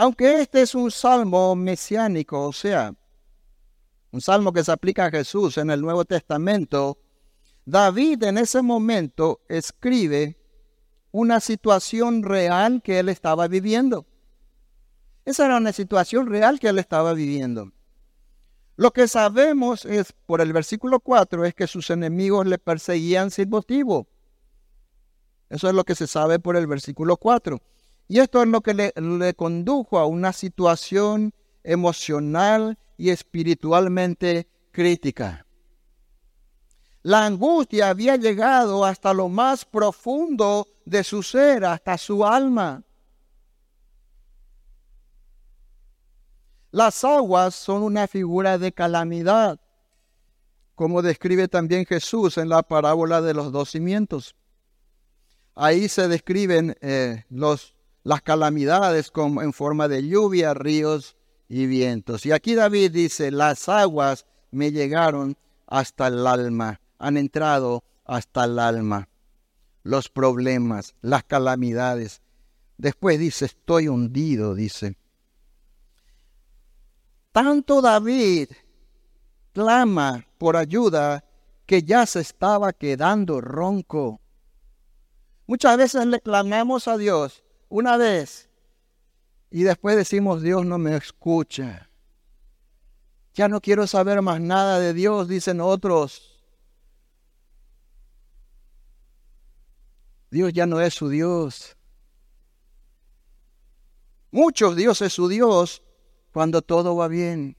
[0.00, 2.94] Aunque este es un salmo mesiánico, o sea,
[4.12, 6.96] un salmo que se aplica a Jesús en el Nuevo Testamento,
[7.66, 10.38] David en ese momento escribe
[11.10, 14.06] una situación real que él estaba viviendo.
[15.26, 17.70] Esa era una situación real que él estaba viviendo.
[18.76, 23.50] Lo que sabemos es, por el versículo 4, es que sus enemigos le perseguían sin
[23.50, 24.08] motivo.
[25.50, 27.60] Eso es lo que se sabe por el versículo 4.
[28.10, 35.46] Y esto es lo que le, condujo a una situación emocional y espiritualmente crítica.
[37.04, 42.82] La angustia había llegado hasta lo más profundo de su ser, hasta su alma.
[46.72, 49.60] Las aguas son una figura de calamidad,
[50.74, 54.34] como describe también Jesús en la parábola de los dos cimientos.
[55.54, 61.16] Ahí se describen eh, los, las calamidades como en forma de lluvia, ríos
[61.48, 62.24] y vientos.
[62.26, 65.36] Y aquí David dice, las aguas me llegaron
[65.66, 69.08] hasta el alma, han entrado hasta el alma.
[69.82, 72.22] Los problemas, las calamidades.
[72.76, 74.96] Después dice, estoy hundido, dice.
[77.32, 78.48] Tanto David
[79.52, 81.24] clama por ayuda
[81.66, 84.20] que ya se estaba quedando ronco.
[85.46, 88.50] Muchas veces le clamamos a Dios una vez
[89.50, 91.88] y después decimos, Dios no me escucha.
[93.32, 96.38] Ya no quiero saber más nada de Dios, dicen otros.
[100.30, 101.76] Dios ya no es su Dios.
[104.30, 105.82] Muchos Dios es su Dios
[106.32, 107.56] cuando todo va bien.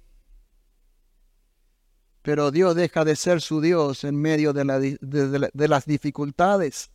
[2.21, 6.91] Pero Dios deja de ser su Dios en medio de, de, las dificultades.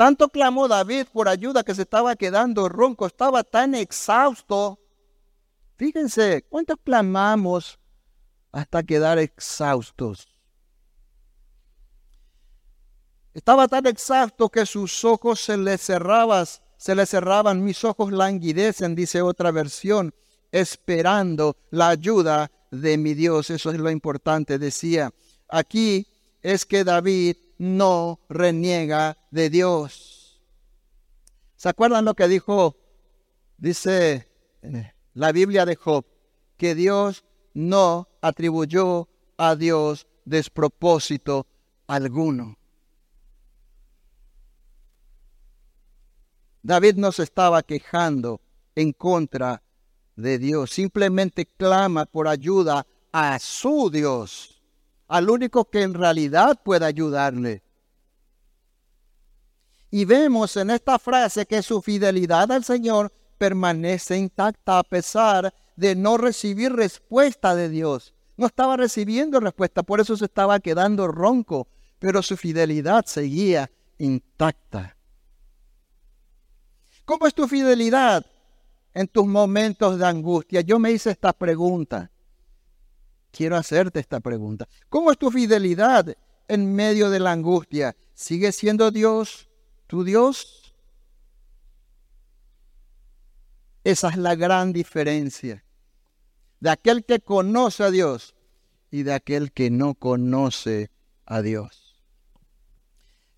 [0.00, 4.78] Tanto clamó David por ayuda que se estaba quedando ronco, estaba tan exhausto.
[5.76, 7.78] Fíjense, ¿cuántos clamamos
[8.50, 10.26] hasta quedar exhaustos?
[13.34, 16.46] Estaba tan exhausto que sus ojos se le cerraban
[16.78, 20.14] se le cerraban, mis ojos languidecen, dice otra versión,
[20.50, 23.50] esperando la ayuda de mi Dios.
[23.50, 25.12] Eso es lo importante, decía.
[25.46, 26.06] Aquí
[26.40, 30.40] es que David no reniega de Dios.
[31.56, 32.74] ¿Se acuerdan lo que dijo?
[33.58, 34.26] Dice
[34.62, 36.06] eh, la Biblia de Job,
[36.56, 41.46] que Dios no atribuyó a Dios despropósito
[41.86, 42.56] alguno.
[46.62, 48.40] David no se estaba quejando
[48.74, 49.62] en contra
[50.16, 54.59] de Dios, simplemente clama por ayuda a su Dios,
[55.10, 57.64] al único que en realidad puede ayudarle.
[59.90, 65.96] Y vemos en esta frase que su fidelidad al Señor permanece intacta a pesar de
[65.96, 68.14] no recibir respuesta de Dios.
[68.36, 71.66] No estaba recibiendo respuesta, por eso se estaba quedando ronco,
[71.98, 73.68] pero su fidelidad seguía
[73.98, 74.96] intacta.
[77.04, 78.24] ¿Cómo es tu fidelidad
[78.94, 80.60] en tus momentos de angustia?
[80.60, 82.12] Yo me hice esta pregunta.
[83.30, 84.68] Quiero hacerte esta pregunta.
[84.88, 86.16] ¿Cómo es tu fidelidad
[86.48, 87.96] en medio de la angustia?
[88.14, 89.48] ¿Sigue siendo Dios
[89.86, 90.74] tu Dios?
[93.84, 95.64] Esa es la gran diferencia
[96.60, 98.34] de aquel que conoce a Dios
[98.90, 100.90] y de aquel que no conoce
[101.24, 102.02] a Dios.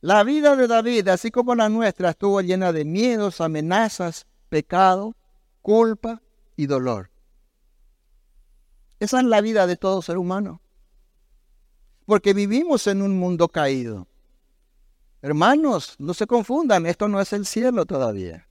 [0.01, 5.15] La vida de David, así como la nuestra, estuvo llena de miedos, amenazas, pecado,
[5.61, 6.21] culpa
[6.57, 7.12] y dolor.
[9.03, 10.61] Esa es la vida de todo ser humano.
[12.07, 14.07] Porque vivimos en un mundo caído.
[15.21, 18.47] Hermanos, no se confundan, esto no es el cielo todavía.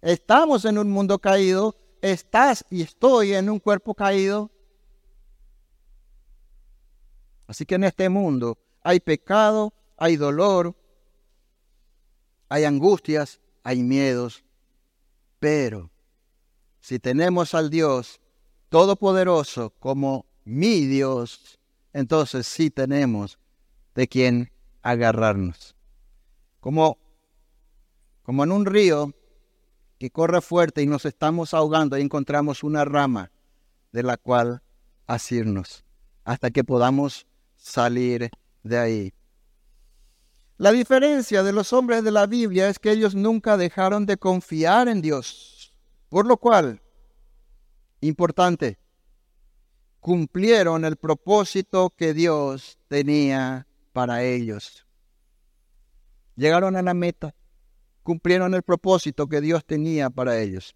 [0.00, 4.50] Estamos en un mundo caído, estás y estoy en un cuerpo caído.
[7.46, 10.74] Así que en este mundo hay pecado, hay dolor,
[12.48, 14.42] hay angustias, hay miedos,
[15.38, 15.90] pero
[16.80, 18.21] si tenemos al Dios
[18.72, 21.60] Todopoderoso como mi Dios,
[21.92, 23.38] entonces sí tenemos
[23.94, 24.50] de quien
[24.80, 25.76] agarrarnos.
[26.58, 26.96] Como,
[28.22, 29.12] como en un río
[29.98, 33.30] que corre fuerte y nos estamos ahogando y encontramos una rama
[33.92, 34.62] de la cual
[35.06, 35.84] asirnos
[36.24, 38.30] hasta que podamos salir
[38.62, 39.12] de ahí.
[40.56, 44.88] La diferencia de los hombres de la Biblia es que ellos nunca dejaron de confiar
[44.88, 45.74] en Dios,
[46.08, 46.81] por lo cual,
[48.02, 48.78] importante,
[50.00, 54.86] cumplieron el propósito que Dios tenía para ellos.
[56.36, 57.34] Llegaron a la meta,
[58.02, 60.74] cumplieron el propósito que Dios tenía para ellos.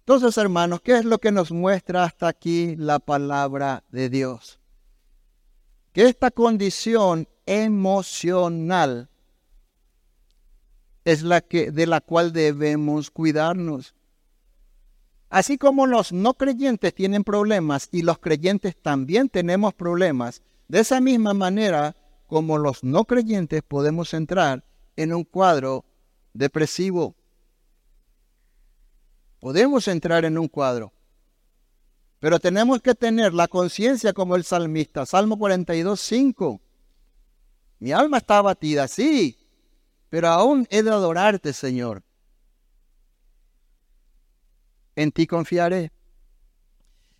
[0.00, 4.58] Entonces, hermanos, ¿qué es lo que nos muestra hasta aquí la palabra de Dios?
[5.92, 9.08] Que esta condición emocional
[11.04, 13.94] es la que de la cual debemos cuidarnos.
[15.30, 21.00] Así como los no creyentes tienen problemas y los creyentes también tenemos problemas, de esa
[21.00, 24.64] misma manera como los no creyentes podemos entrar
[24.96, 25.84] en un cuadro
[26.32, 27.14] depresivo.
[29.38, 30.92] Podemos entrar en un cuadro.
[32.18, 35.06] Pero tenemos que tener la conciencia como el salmista.
[35.06, 36.60] Salmo 42, 5.
[37.78, 39.38] Mi alma está abatida, sí,
[40.10, 42.02] pero aún he de adorarte, Señor.
[44.96, 45.92] En ti confiaré.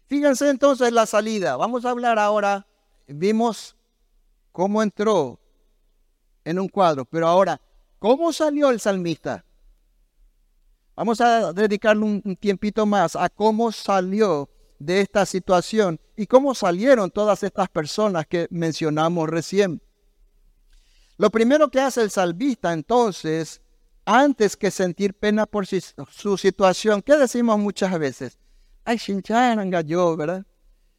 [0.06, 1.56] Fíjense entonces la salida.
[1.56, 2.66] Vamos a hablar ahora.
[3.06, 3.76] Vimos
[4.52, 5.38] cómo entró
[6.44, 7.60] en un cuadro, pero ahora,
[7.98, 9.44] ¿cómo salió el salmista?
[10.96, 17.10] Vamos a dedicarle un, tiempito más a cómo salió de esta situación y cómo salieron
[17.10, 19.80] todas estas personas que mencionamos recién.
[21.16, 23.62] Lo primero que hace el salvista entonces,
[24.05, 28.38] antes que sentir pena por su, situación, ¿qué decimos muchas veces?
[28.84, 30.46] Ay, shincharanga yo, ¿verdad?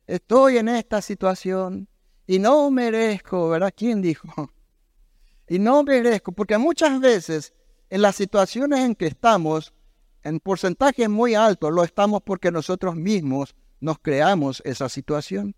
[0.08, 1.88] Estoy en esta situación
[2.28, 3.74] y no merezco, ¿verdad?
[3.76, 4.52] ¿Quién dijo?
[5.50, 7.54] Y no merezco, porque muchas veces
[7.90, 9.74] en las situaciones en que estamos,
[10.24, 15.56] en porcentaje muy alto lo estamos porque nosotros mismos nos creamos esa situación.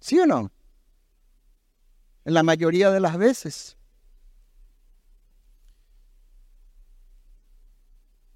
[0.00, 0.52] ¿Sí o no?
[2.26, 3.77] En la mayoría de las veces.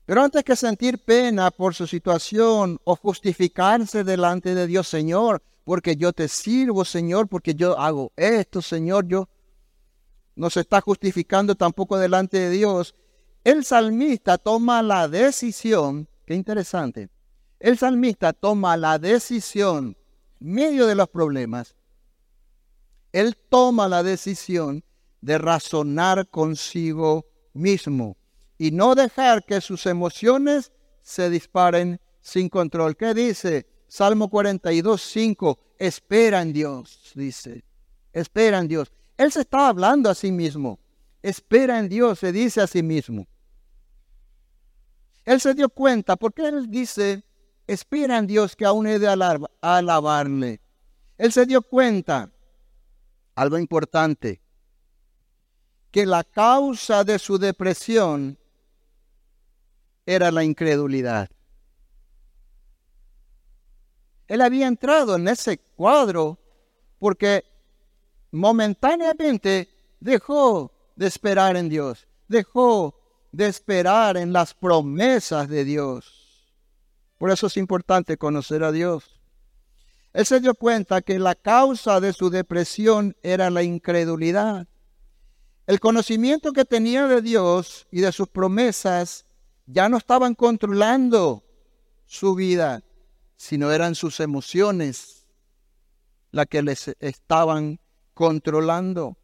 [0.04, 5.96] Pero antes que sentir pena por su situación o justificarse delante de Dios, Señor, porque
[5.96, 9.28] yo te sirvo, Señor, porque yo hago esto, Señor, yo
[10.34, 12.96] no se está justificando tampoco delante de Dios.
[13.44, 17.08] El salmista toma la decisión, qué interesante,
[17.60, 19.96] el salmista toma la decisión
[20.40, 21.76] medio de los problemas,
[23.12, 24.82] él toma la decisión
[25.20, 28.16] de razonar consigo mismo
[28.62, 32.96] y no dejar que sus emociones se disparen sin control.
[32.96, 33.66] ¿Qué dice?
[33.88, 37.64] Salmo 42, 5, espera en Dios, dice,
[38.12, 38.92] espera en Dios.
[39.16, 40.78] Él se está hablando a sí mismo,
[41.22, 43.26] espera en Dios, se dice a sí mismo.
[45.24, 47.24] Él se dio cuenta, porque él dice,
[47.66, 49.08] espera en Dios que aún he de
[49.60, 50.60] alabarle.
[51.18, 52.30] Él se dio cuenta,
[53.34, 54.40] algo importante,
[55.90, 58.38] que la causa de su depresión
[60.06, 61.30] era la incredulidad.
[64.28, 66.38] Él había entrado en ese cuadro
[66.98, 67.44] porque
[68.30, 69.68] momentáneamente
[70.00, 72.98] dejó de esperar en Dios, dejó
[73.30, 76.50] de esperar en las promesas de Dios.
[77.18, 79.20] Por eso es importante conocer a Dios.
[80.12, 84.66] Él se dio cuenta que la causa de su depresión era la incredulidad.
[85.66, 89.24] El conocimiento que tenía de Dios y de sus promesas
[89.66, 91.44] ya no estaban controlando
[92.06, 92.82] su vida,
[93.36, 95.26] sino eran sus emociones
[96.30, 97.80] las que les estaban
[98.14, 99.16] controlando.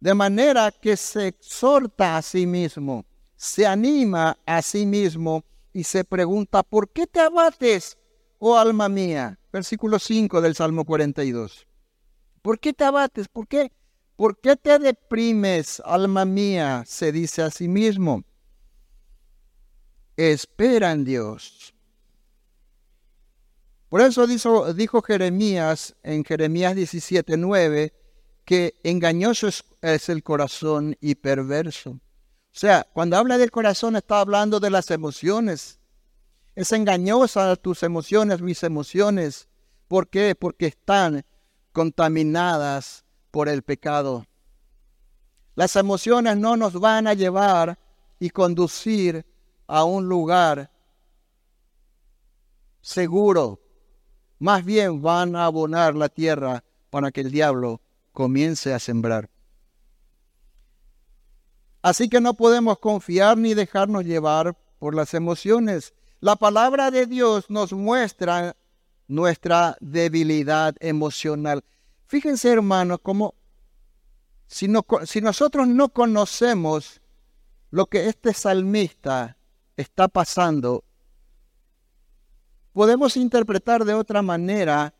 [0.00, 3.04] De manera que se exhorta a sí mismo
[3.44, 7.98] se anima a sí mismo y se pregunta, ¿por qué te abates,
[8.38, 9.38] oh alma mía?
[9.52, 11.66] Versículo 5 del Salmo 42.
[12.40, 13.28] ¿Por qué te abates?
[13.28, 13.70] ¿Por qué?
[14.16, 16.84] ¿Por qué te deprimes, alma mía?
[16.86, 18.22] Se dice a sí mismo.
[20.16, 21.74] Espera en Dios.
[23.88, 27.92] Por eso dijo, Jeremías en Jeremías 17:9
[28.44, 29.48] que engañoso
[29.80, 31.90] es el corazón y perverso.
[31.90, 32.00] O
[32.56, 35.80] sea, cuando habla del corazón está hablando de las emociones.
[36.54, 39.48] Es engañosa tus emociones, mis emociones.
[39.88, 40.34] ¿Por qué?
[40.34, 41.24] Porque están
[41.72, 44.26] contaminadas por el pecado.
[45.56, 47.78] Las emociones no nos van a llevar
[48.18, 49.24] y conducir
[49.66, 50.70] a un lugar
[52.80, 53.60] seguro.
[54.38, 57.80] Más bien van a abonar la tierra para que el diablo
[58.12, 59.30] comience a sembrar.
[61.82, 65.94] Así que no podemos confiar ni dejarnos llevar por las emociones.
[66.20, 68.56] La palabra de Dios nos muestra
[69.06, 71.64] nuestra debilidad emocional.
[72.06, 73.34] Fíjense, hermanos, como
[74.46, 74.66] si,
[75.04, 77.00] si nosotros no conocemos
[77.70, 79.36] lo que este salmista
[79.76, 80.84] está pasando,
[82.72, 84.94] podemos interpretar de otra manera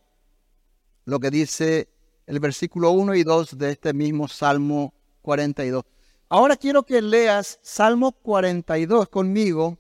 [1.04, 1.88] lo que dice
[2.26, 5.84] el versículo 1 y 2 de este mismo Salmo 42.
[6.28, 9.78] Ahora quiero que leas Salmo 42 conmigo,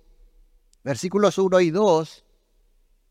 [0.82, 2.24] versículos 1 y 2,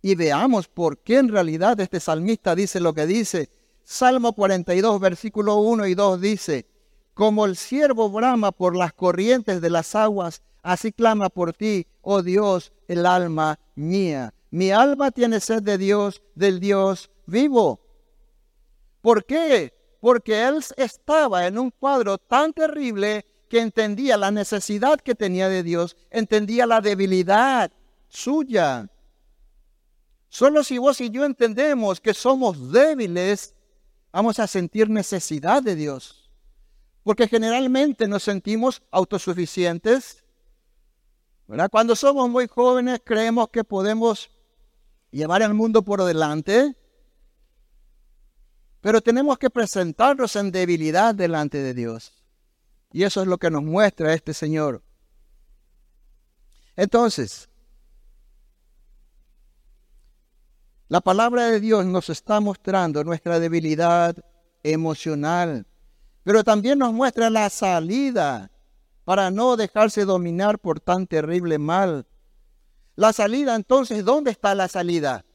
[0.04, 3.50] y veamos por qué en realidad este salmista dice lo que dice.
[3.84, 6.68] Salmo 42, versículo 1 y 2 dice,
[7.14, 12.22] como el siervo brama por las corrientes de las aguas, así clama por ti, oh
[12.22, 14.34] Dios, el alma mía.
[14.50, 17.80] Mi alma tiene sed de Dios, del Dios vivo.
[19.02, 19.74] ¿Por qué?
[20.00, 25.64] Porque él estaba en un cuadro tan terrible que entendía la necesidad que tenía de
[25.64, 27.72] Dios, entendía la debilidad
[28.10, 28.90] suya.
[30.30, 33.54] Solo si vos y yo entendemos que somos débiles,
[34.12, 36.23] vamos a sentir necesidad de Dios.
[37.04, 40.24] Porque generalmente nos sentimos autosuficientes.
[41.70, 44.32] Cuando somos muy jóvenes creemos que podemos
[45.12, 46.76] llevar el mundo por delante.
[48.82, 52.14] Pero tenemos que presentarnos en debilidad delante de Dios.
[52.92, 54.84] Y eso es lo que nos muestra este Señor.
[56.76, 57.50] Entonces,
[60.88, 64.16] la palabra de Dios nos está mostrando nuestra debilidad
[64.64, 65.66] emocional
[66.24, 68.50] pero también nos muestra la salida
[69.04, 72.08] para no dejarse dominar por tan terrible mal.
[72.96, 75.26] La salida, entonces, ¿dónde está la salida?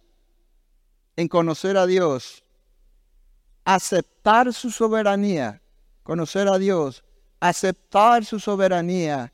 [1.17, 2.45] En conocer a Dios,
[3.65, 5.61] aceptar su soberanía,
[6.03, 7.05] conocer a Dios,
[7.41, 9.33] aceptar su soberanía.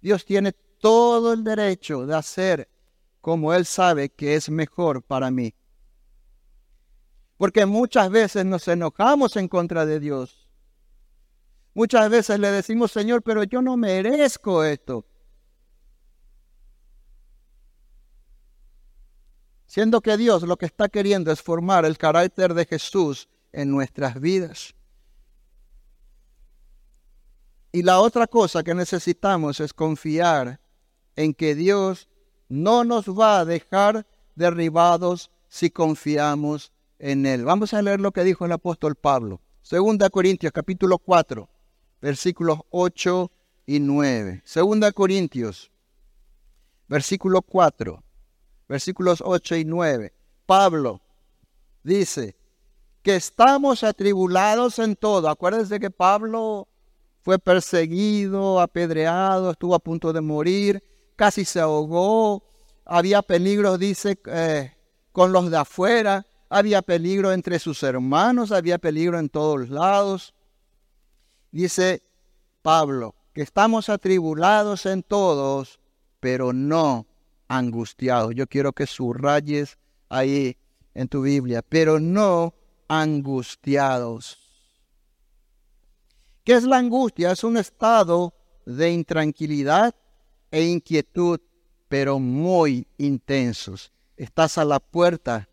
[0.00, 2.68] Dios tiene todo el derecho de hacer
[3.20, 5.54] como Él sabe que es mejor para mí.
[7.36, 10.43] Porque muchas veces nos enojamos en contra de Dios
[11.74, 15.04] Muchas veces le decimos, Señor, pero yo no merezco esto.
[19.66, 24.20] Siendo que Dios lo que está queriendo es formar el carácter de Jesús en nuestras
[24.20, 24.72] vidas.
[27.72, 30.60] Y la otra cosa que necesitamos es confiar
[31.16, 32.08] en que Dios
[32.48, 34.06] no nos va a dejar
[34.36, 37.44] derribados si confiamos en Él.
[37.44, 39.40] Vamos a leer lo que dijo el apóstol Pablo.
[39.60, 41.48] Segunda Corintios capítulo 4
[42.04, 43.30] versículos 8
[43.64, 44.42] y 9.
[44.44, 45.70] Segunda Corintios,
[46.86, 48.02] versículo 4,
[48.68, 50.12] versículos 8 y 9.
[50.44, 51.00] Pablo
[51.82, 52.36] dice
[53.02, 55.30] que estamos atribulados en todo.
[55.30, 56.68] Acuérdense que Pablo
[57.22, 60.84] fue perseguido, apedreado, estuvo a punto de morir,
[61.16, 62.44] casi se ahogó,
[62.84, 64.74] había peligro, dice, eh,
[65.10, 70.34] con los de afuera, había peligro entre sus hermanos, había peligro en todos lados.
[71.54, 72.02] Dice
[72.62, 75.78] Pablo que estamos atribulados en todos,
[76.18, 77.06] pero no
[77.46, 78.34] angustiados.
[78.34, 79.78] Yo quiero que subrayes
[80.08, 80.56] ahí
[80.94, 82.54] en tu Biblia, pero no
[82.88, 84.36] angustiados.
[86.42, 87.30] ¿Qué es la angustia?
[87.30, 88.34] Es un estado
[88.66, 89.94] de intranquilidad
[90.50, 91.38] e inquietud,
[91.88, 93.92] pero muy intensos.
[94.16, 95.48] Estás a la puerta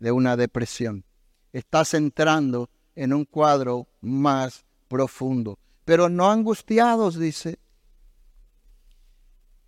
[0.00, 1.04] de una depresión.
[1.52, 7.58] Estás entrando en un cuadro más profundo, pero no angustiados, dice.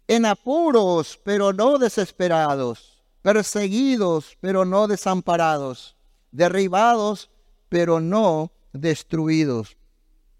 [0.06, 5.96] En apuros, pero no desesperados, perseguidos, pero no desamparados,
[6.30, 7.28] derribados,
[7.68, 9.76] pero no destruidos.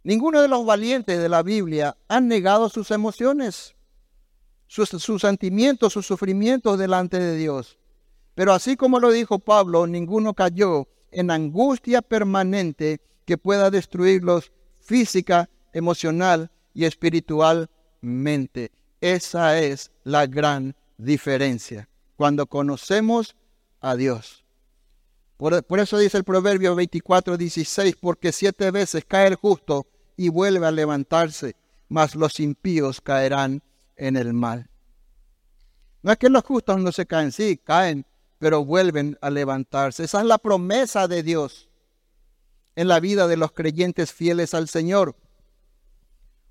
[0.05, 3.75] Ninguno de los valientes de la Biblia han negado sus emociones,
[4.69, 7.77] sus, sus sentimientos, sus sufrimientos delante de Dios.
[8.37, 14.53] Pero así como lo dijo Pablo, ninguno cayó en angustia permanente que pueda destruirlos
[14.87, 18.71] física, emocional y espiritualmente.
[19.01, 23.37] Esa es la gran diferencia cuando conocemos
[23.81, 24.45] a Dios.
[25.37, 30.67] Por, eso dice el Proverbio 24, 16, porque siete veces cae el justo y vuelve
[30.67, 31.57] a levantarse,
[31.89, 33.63] mas los impíos caerán
[33.97, 34.71] en el mal.
[36.03, 38.07] No es que los justos no se caen, sí, caen,
[38.39, 40.05] pero vuelven a levantarse.
[40.05, 41.69] Esa es la promesa de Dios
[42.77, 45.17] en la vida de los creyentes fieles al Señor.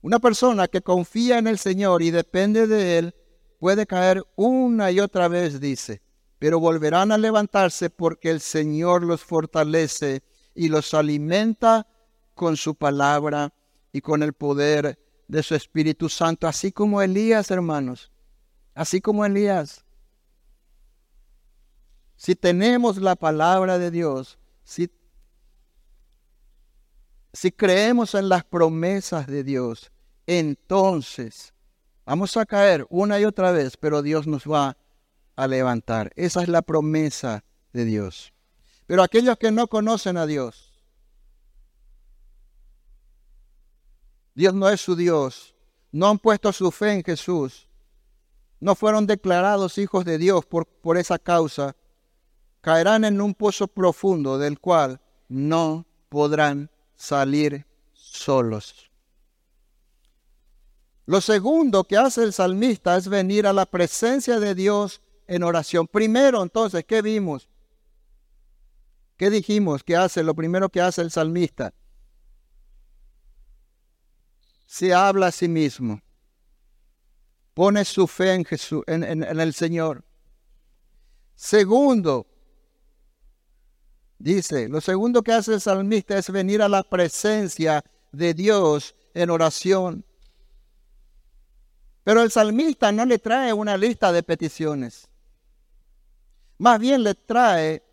[0.02, 3.16] Una persona que confía en el Señor y depende de Él
[3.60, 6.02] puede caer una y otra vez, dice,
[6.40, 10.24] pero volverán a levantarse porque el Señor los fortalece
[10.54, 11.88] y los alimenta
[12.34, 13.54] con su palabra
[13.92, 18.12] y con el poder de su Espíritu Santo, así como Elías, hermanos,
[18.74, 19.86] así como Elías.
[22.16, 24.90] Si tenemos la palabra de Dios, si,
[27.36, 29.92] si creemos en las promesas de Dios,
[30.26, 31.54] entonces
[32.06, 34.78] vamos a caer una y otra vez, pero Dios nos va
[35.36, 36.12] a levantar.
[36.16, 38.34] Esa es la promesa de Dios.
[38.88, 40.72] Pero aquellos que no conocen a Dios,
[44.34, 45.56] Dios no es su Dios,
[45.92, 47.68] no han puesto su fe en Jesús,
[48.62, 51.76] no fueron declarados hijos de Dios por, por esa causa,
[52.62, 58.90] caerán en un pozo profundo del cual no podrán salir solos.
[61.06, 65.88] Lo segundo que hace el salmista es venir a la presencia de Dios en oración.
[65.88, 67.48] Primero, entonces, ¿qué vimos?
[69.18, 70.24] ¿Qué dijimos que hace?
[70.24, 71.74] Lo primero que hace el salmista.
[74.66, 76.02] Se habla a sí mismo.
[77.54, 80.04] Pone su fe en Jesús, en, en el Señor.
[81.36, 82.28] Segundo,
[84.26, 89.30] dice, lo segundo que hace el salmista es venir a la presencia de Dios en
[89.30, 90.04] oración.
[92.04, 95.08] Pero el salmista no le trae una lista de peticiones.
[96.58, 97.84] Más bien le trae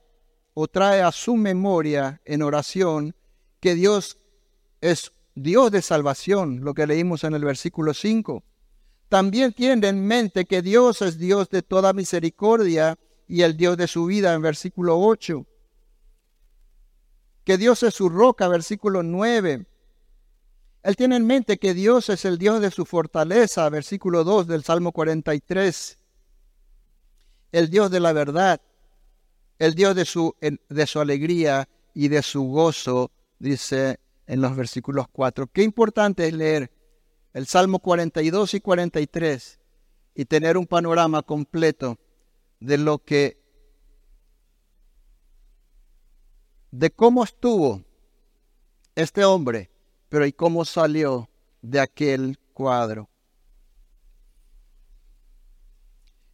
[0.55, 3.15] o trae a su memoria en oración
[3.61, 4.17] que Dios
[4.81, 8.43] es Dios de salvación, lo que leímos en el versículo 5.
[9.11, 13.87] También tiene en mente que Dios es Dios de toda misericordia y el Dios de
[13.87, 15.47] su vida en versículo 8.
[17.45, 19.67] Que Dios es su roca, versículo 9.
[20.83, 24.65] Él tiene en mente que Dios es el Dios de su fortaleza, versículo 2 del
[24.65, 25.99] Salmo 43.
[27.53, 28.61] El Dios de la verdad,
[29.59, 35.07] el Dios de su, de su alegría y de su gozo, dice en los versículos
[35.13, 35.49] 4.
[35.49, 36.71] Qué importante es leer
[37.33, 39.61] el Salmo 42 y 43
[40.15, 41.99] y tener un panorama completo
[42.61, 43.42] de lo que,
[46.73, 47.85] de cómo estuvo
[48.97, 49.73] este hombre
[50.13, 51.31] pero ¿y cómo salió
[51.63, 53.09] de aquel cuadro?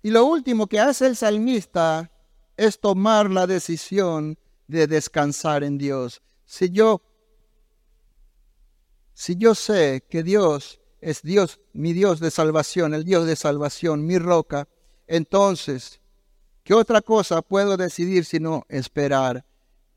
[0.03, 2.11] Y lo último que hace el salmista
[2.57, 4.37] es tomar la decisión
[4.67, 6.21] de descansar en Dios.
[6.45, 7.03] Si yo
[9.15, 14.05] si yo sé que Dios es Dios, mi Dios de salvación, el Dios de salvación,
[14.05, 14.67] mi roca,
[15.07, 16.01] entonces,
[16.65, 19.45] ¿qué otra cosa puedo decidir sino esperar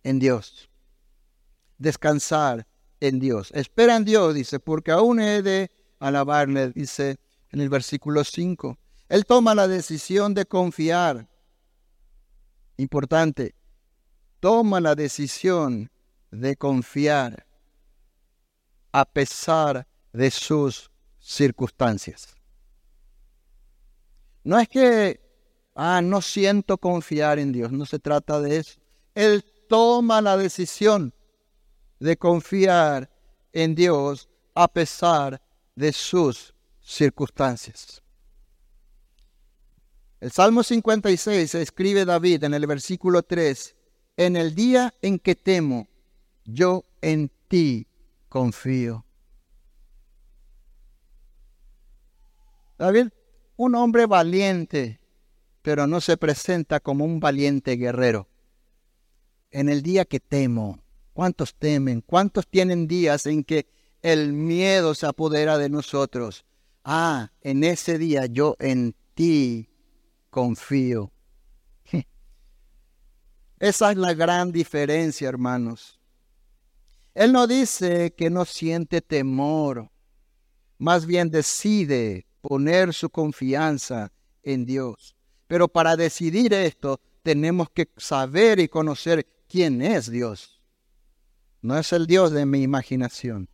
[0.04, 0.70] en Dios?
[1.78, 2.68] Descansar
[2.99, 3.52] en Dios.
[3.54, 8.78] Espera en Dios, dice, porque aún he de alabarle, dice en el versículo 5.
[9.10, 11.28] Él toma la decisión de confiar.
[12.78, 13.56] Importante,
[14.39, 15.91] toma la decisión
[16.32, 17.45] de confiar
[18.91, 20.89] a pesar de sus
[21.20, 22.36] circunstancias.
[24.43, 25.22] No es que,
[25.76, 28.80] ah, no siento confiar en Dios, no se trata de eso.
[29.14, 31.14] Él toma la decisión
[31.98, 33.10] de confiar
[33.54, 35.42] en Dios a pesar
[35.78, 38.04] de sus circunstancias.
[40.20, 43.74] El Salmo 56 escribe David en el versículo 3,
[44.18, 45.88] en el día en que temo,
[46.44, 47.88] yo en ti
[48.28, 49.06] confío.
[52.78, 53.08] David,
[53.56, 55.00] un hombre valiente,
[55.62, 58.28] pero no se presenta como un valiente guerrero.
[59.52, 60.82] En el día que temo,
[61.14, 62.02] ¿Cuántos temen?
[62.02, 63.68] ¿Cuántos tienen días en que
[64.02, 66.45] el miedo se apodera de nosotros?
[66.84, 69.70] Ah, en ese día yo en ti
[70.30, 71.12] confío.
[73.60, 75.99] Esa es la gran diferencia, hermanos.
[77.14, 79.91] Él no dice que no siente temor,
[80.78, 85.16] más bien decide poner su confianza en Dios.
[85.47, 90.62] Pero para decidir esto tenemos que saber y conocer quién es Dios.
[91.62, 93.49] No es el Dios de mi imaginación.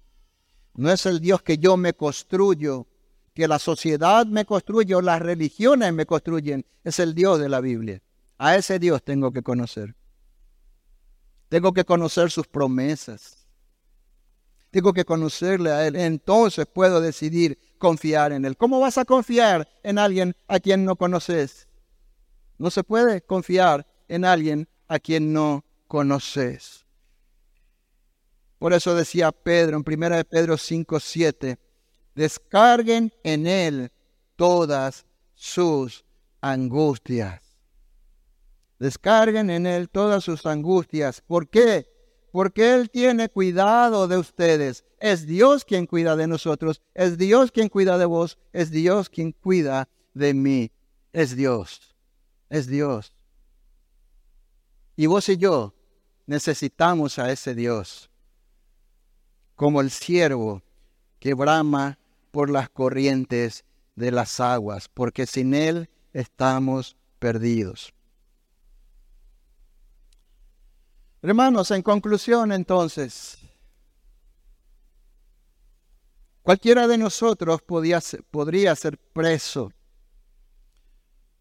[0.76, 2.88] No es el Dios que yo me construyo,
[3.34, 6.66] que la sociedad me construye o las religiones me construyen.
[6.84, 8.02] Es el Dios de la Biblia.
[8.38, 9.96] A ese Dios tengo que conocer.
[11.50, 13.48] Tengo que conocer sus promesas.
[14.70, 15.96] Tengo que conocerle a Él.
[15.96, 18.56] Entonces puedo decidir confiar en Él.
[18.56, 21.68] ¿Cómo vas a confiar en alguien a quien no conoces?
[22.60, 26.86] No se puede confiar en alguien a quien no conoces.
[28.60, 31.60] Por eso decía Pedro en 1 Pedro 5, 7,
[32.16, 33.92] descarguen en Él
[34.36, 36.06] todas sus
[36.42, 37.42] angustias.
[38.80, 41.22] Descarguen en Él todas sus angustias.
[41.22, 41.88] ¿Por qué?
[42.32, 44.84] Porque Él tiene cuidado de ustedes.
[45.00, 46.82] Es Dios quien cuida de nosotros.
[46.94, 48.38] Es Dios quien cuida de vos.
[48.54, 50.72] Es Dios quien cuida de mí.
[51.14, 51.96] Es Dios.
[52.50, 53.14] Es Dios.
[54.96, 55.77] Y vos y yo
[56.28, 58.12] necesitamos a ese Dios.
[59.56, 60.62] Como el siervo
[61.20, 61.98] que brama
[62.30, 63.66] por las corrientes
[63.96, 67.94] de las aguas, porque sin Él estamos perdidos.
[71.24, 73.40] Hermanos, en conclusión entonces,
[76.44, 78.00] cualquiera de nosotros podría
[78.76, 79.72] ser preso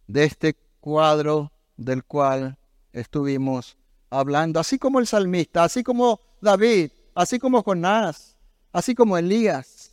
[0.06, 2.56] de este cuadro del cual
[2.92, 3.76] estuvimos
[4.10, 8.36] hablando, así como el salmista, así como David, así como Jonás,
[8.72, 9.92] así como Elías.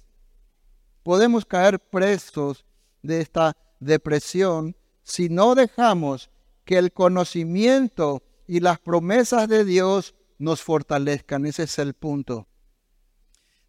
[1.04, 2.66] Podemos caer presos
[3.02, 6.30] de esta depresión si no dejamos
[6.66, 11.46] que el conocimiento y las promesas de Dios nos fortalezcan.
[11.46, 12.48] Ese es el punto.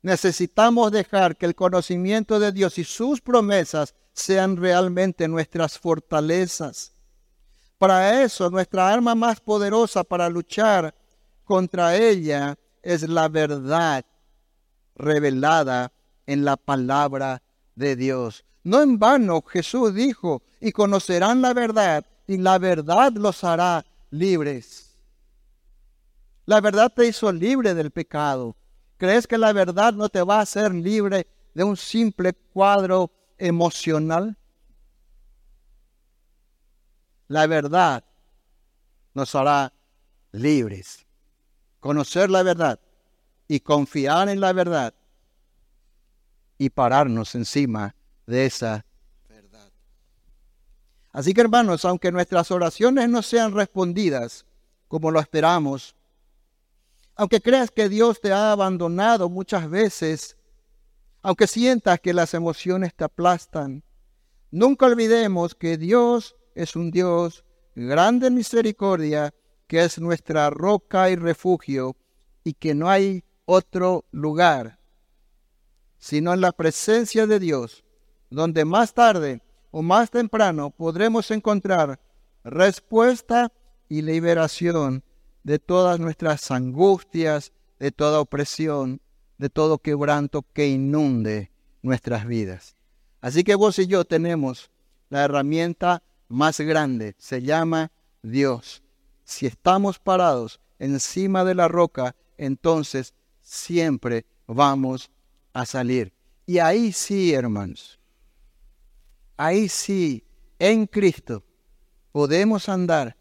[0.02, 6.93] Necesitamos dejar que el conocimiento de Dios y sus promesas sean realmente nuestras fortalezas.
[7.78, 10.94] Para eso, nuestra arma más poderosa para luchar
[11.44, 14.04] contra ella es la verdad
[14.94, 15.92] revelada
[16.26, 17.42] en la palabra
[17.74, 18.44] de Dios.
[18.62, 24.96] No en vano Jesús dijo, y conocerán la verdad, y la verdad los hará libres.
[26.46, 28.56] La verdad te hizo libre del pecado.
[28.96, 34.36] ¿Crees que la verdad no te va a hacer libre de un simple cuadro emocional?
[37.28, 38.04] La verdad
[39.14, 39.72] nos hará
[40.32, 41.06] libres.
[41.80, 42.80] Conocer la verdad
[43.48, 44.94] y confiar en la verdad
[46.58, 47.94] y pararnos encima
[48.26, 48.84] de esa
[49.28, 49.70] verdad.
[51.12, 54.46] Así que hermanos, aunque nuestras oraciones no sean respondidas
[54.88, 55.94] como lo esperamos,
[57.16, 60.36] aunque creas que Dios te ha abandonado muchas veces,
[61.22, 63.82] aunque sientas que las emociones te aplastan,
[64.50, 67.44] nunca olvidemos que Dios es un Dios
[67.74, 69.34] grande en misericordia,
[69.66, 71.96] que es nuestra roca y refugio,
[72.44, 74.78] y que no hay otro lugar
[76.04, 77.82] sino en la presencia de Dios,
[78.28, 79.40] donde más tarde
[79.70, 81.98] o más temprano podremos encontrar
[82.44, 83.50] respuesta
[83.88, 85.02] y liberación
[85.44, 89.00] de todas nuestras angustias, de toda opresión,
[89.38, 91.50] de todo quebranto que inunde
[91.80, 92.76] nuestras vidas.
[93.22, 94.70] Así que vos y yo tenemos
[95.08, 97.90] la herramienta más grande, se llama
[98.22, 98.82] Dios.
[99.24, 105.10] Si estamos parados encima de la roca, entonces siempre vamos
[105.52, 106.12] a salir.
[106.46, 107.98] Y ahí sí, hermanos,
[109.36, 110.24] ahí sí,
[110.58, 111.42] en Cristo,
[112.12, 113.16] podemos andar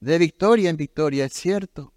[0.00, 1.92] de victoria en victoria, es cierto.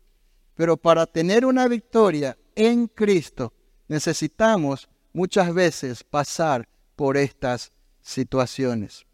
[0.53, 3.53] Pero para tener una victoria en Cristo,
[3.87, 9.05] necesitamos muchas veces pasar por estas situaciones.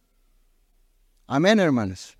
[1.34, 2.18] Amén, hermanos.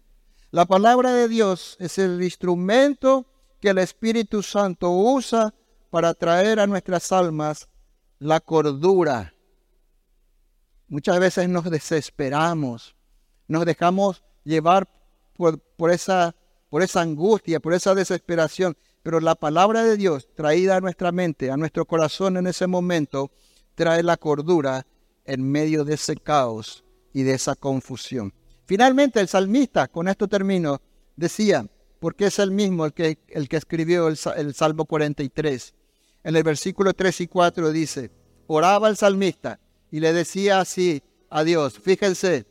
[0.52, 3.26] La palabra de Dios es el instrumento
[3.60, 5.54] que el Espíritu Santo usa
[5.90, 7.68] para traer a nuestras almas
[8.20, 9.34] la cordura.
[10.88, 12.96] Muchas veces nos desesperamos,
[13.50, 14.88] nos dejamos llevar
[15.36, 16.34] por, por, esa,
[16.96, 18.78] angustia, por esa desesperación.
[19.04, 23.30] Pero la palabra de Dios traída a nuestra mente, a nuestro corazón en ese momento,
[23.76, 24.88] trae la cordura
[25.26, 28.34] en medio de ese caos y de esa confusión.
[28.72, 30.82] Finalmente el salmista, con esto termino,
[31.18, 31.68] decía,
[32.00, 35.74] porque es el mismo el que, el que escribió el, el Salmo 43
[36.24, 38.12] en el versículo 3 y 4 dice,
[38.48, 39.60] oraba el salmista
[39.92, 42.46] y le decía así a Dios, fíjense,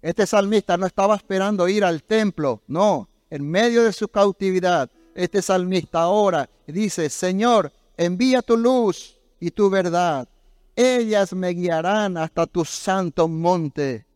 [0.00, 5.42] este salmista no estaba esperando ir al templo, no, en medio de su cautividad, este
[5.42, 10.26] salmista ora y dice, Señor, envía tu luz y tu verdad,
[10.74, 14.06] ellas me guiarán hasta tu santo monte,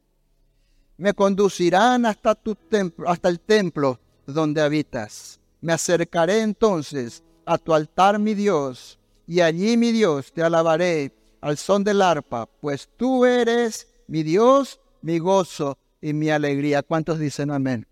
[0.96, 5.40] me conducirán hasta, tu templo, hasta el templo donde habitas.
[5.60, 11.56] Me acercaré entonces a tu altar, mi Dios, y allí, mi Dios, te alabaré al
[11.58, 16.82] son del arpa, pues tú eres mi Dios, mi gozo y mi alegría.
[16.82, 17.86] ¿Cuántos dicen amén?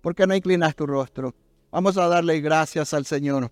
[0.00, 1.34] ¿Por qué no inclinas tu rostro?
[1.70, 3.50] Vamos a darle gracias al Señor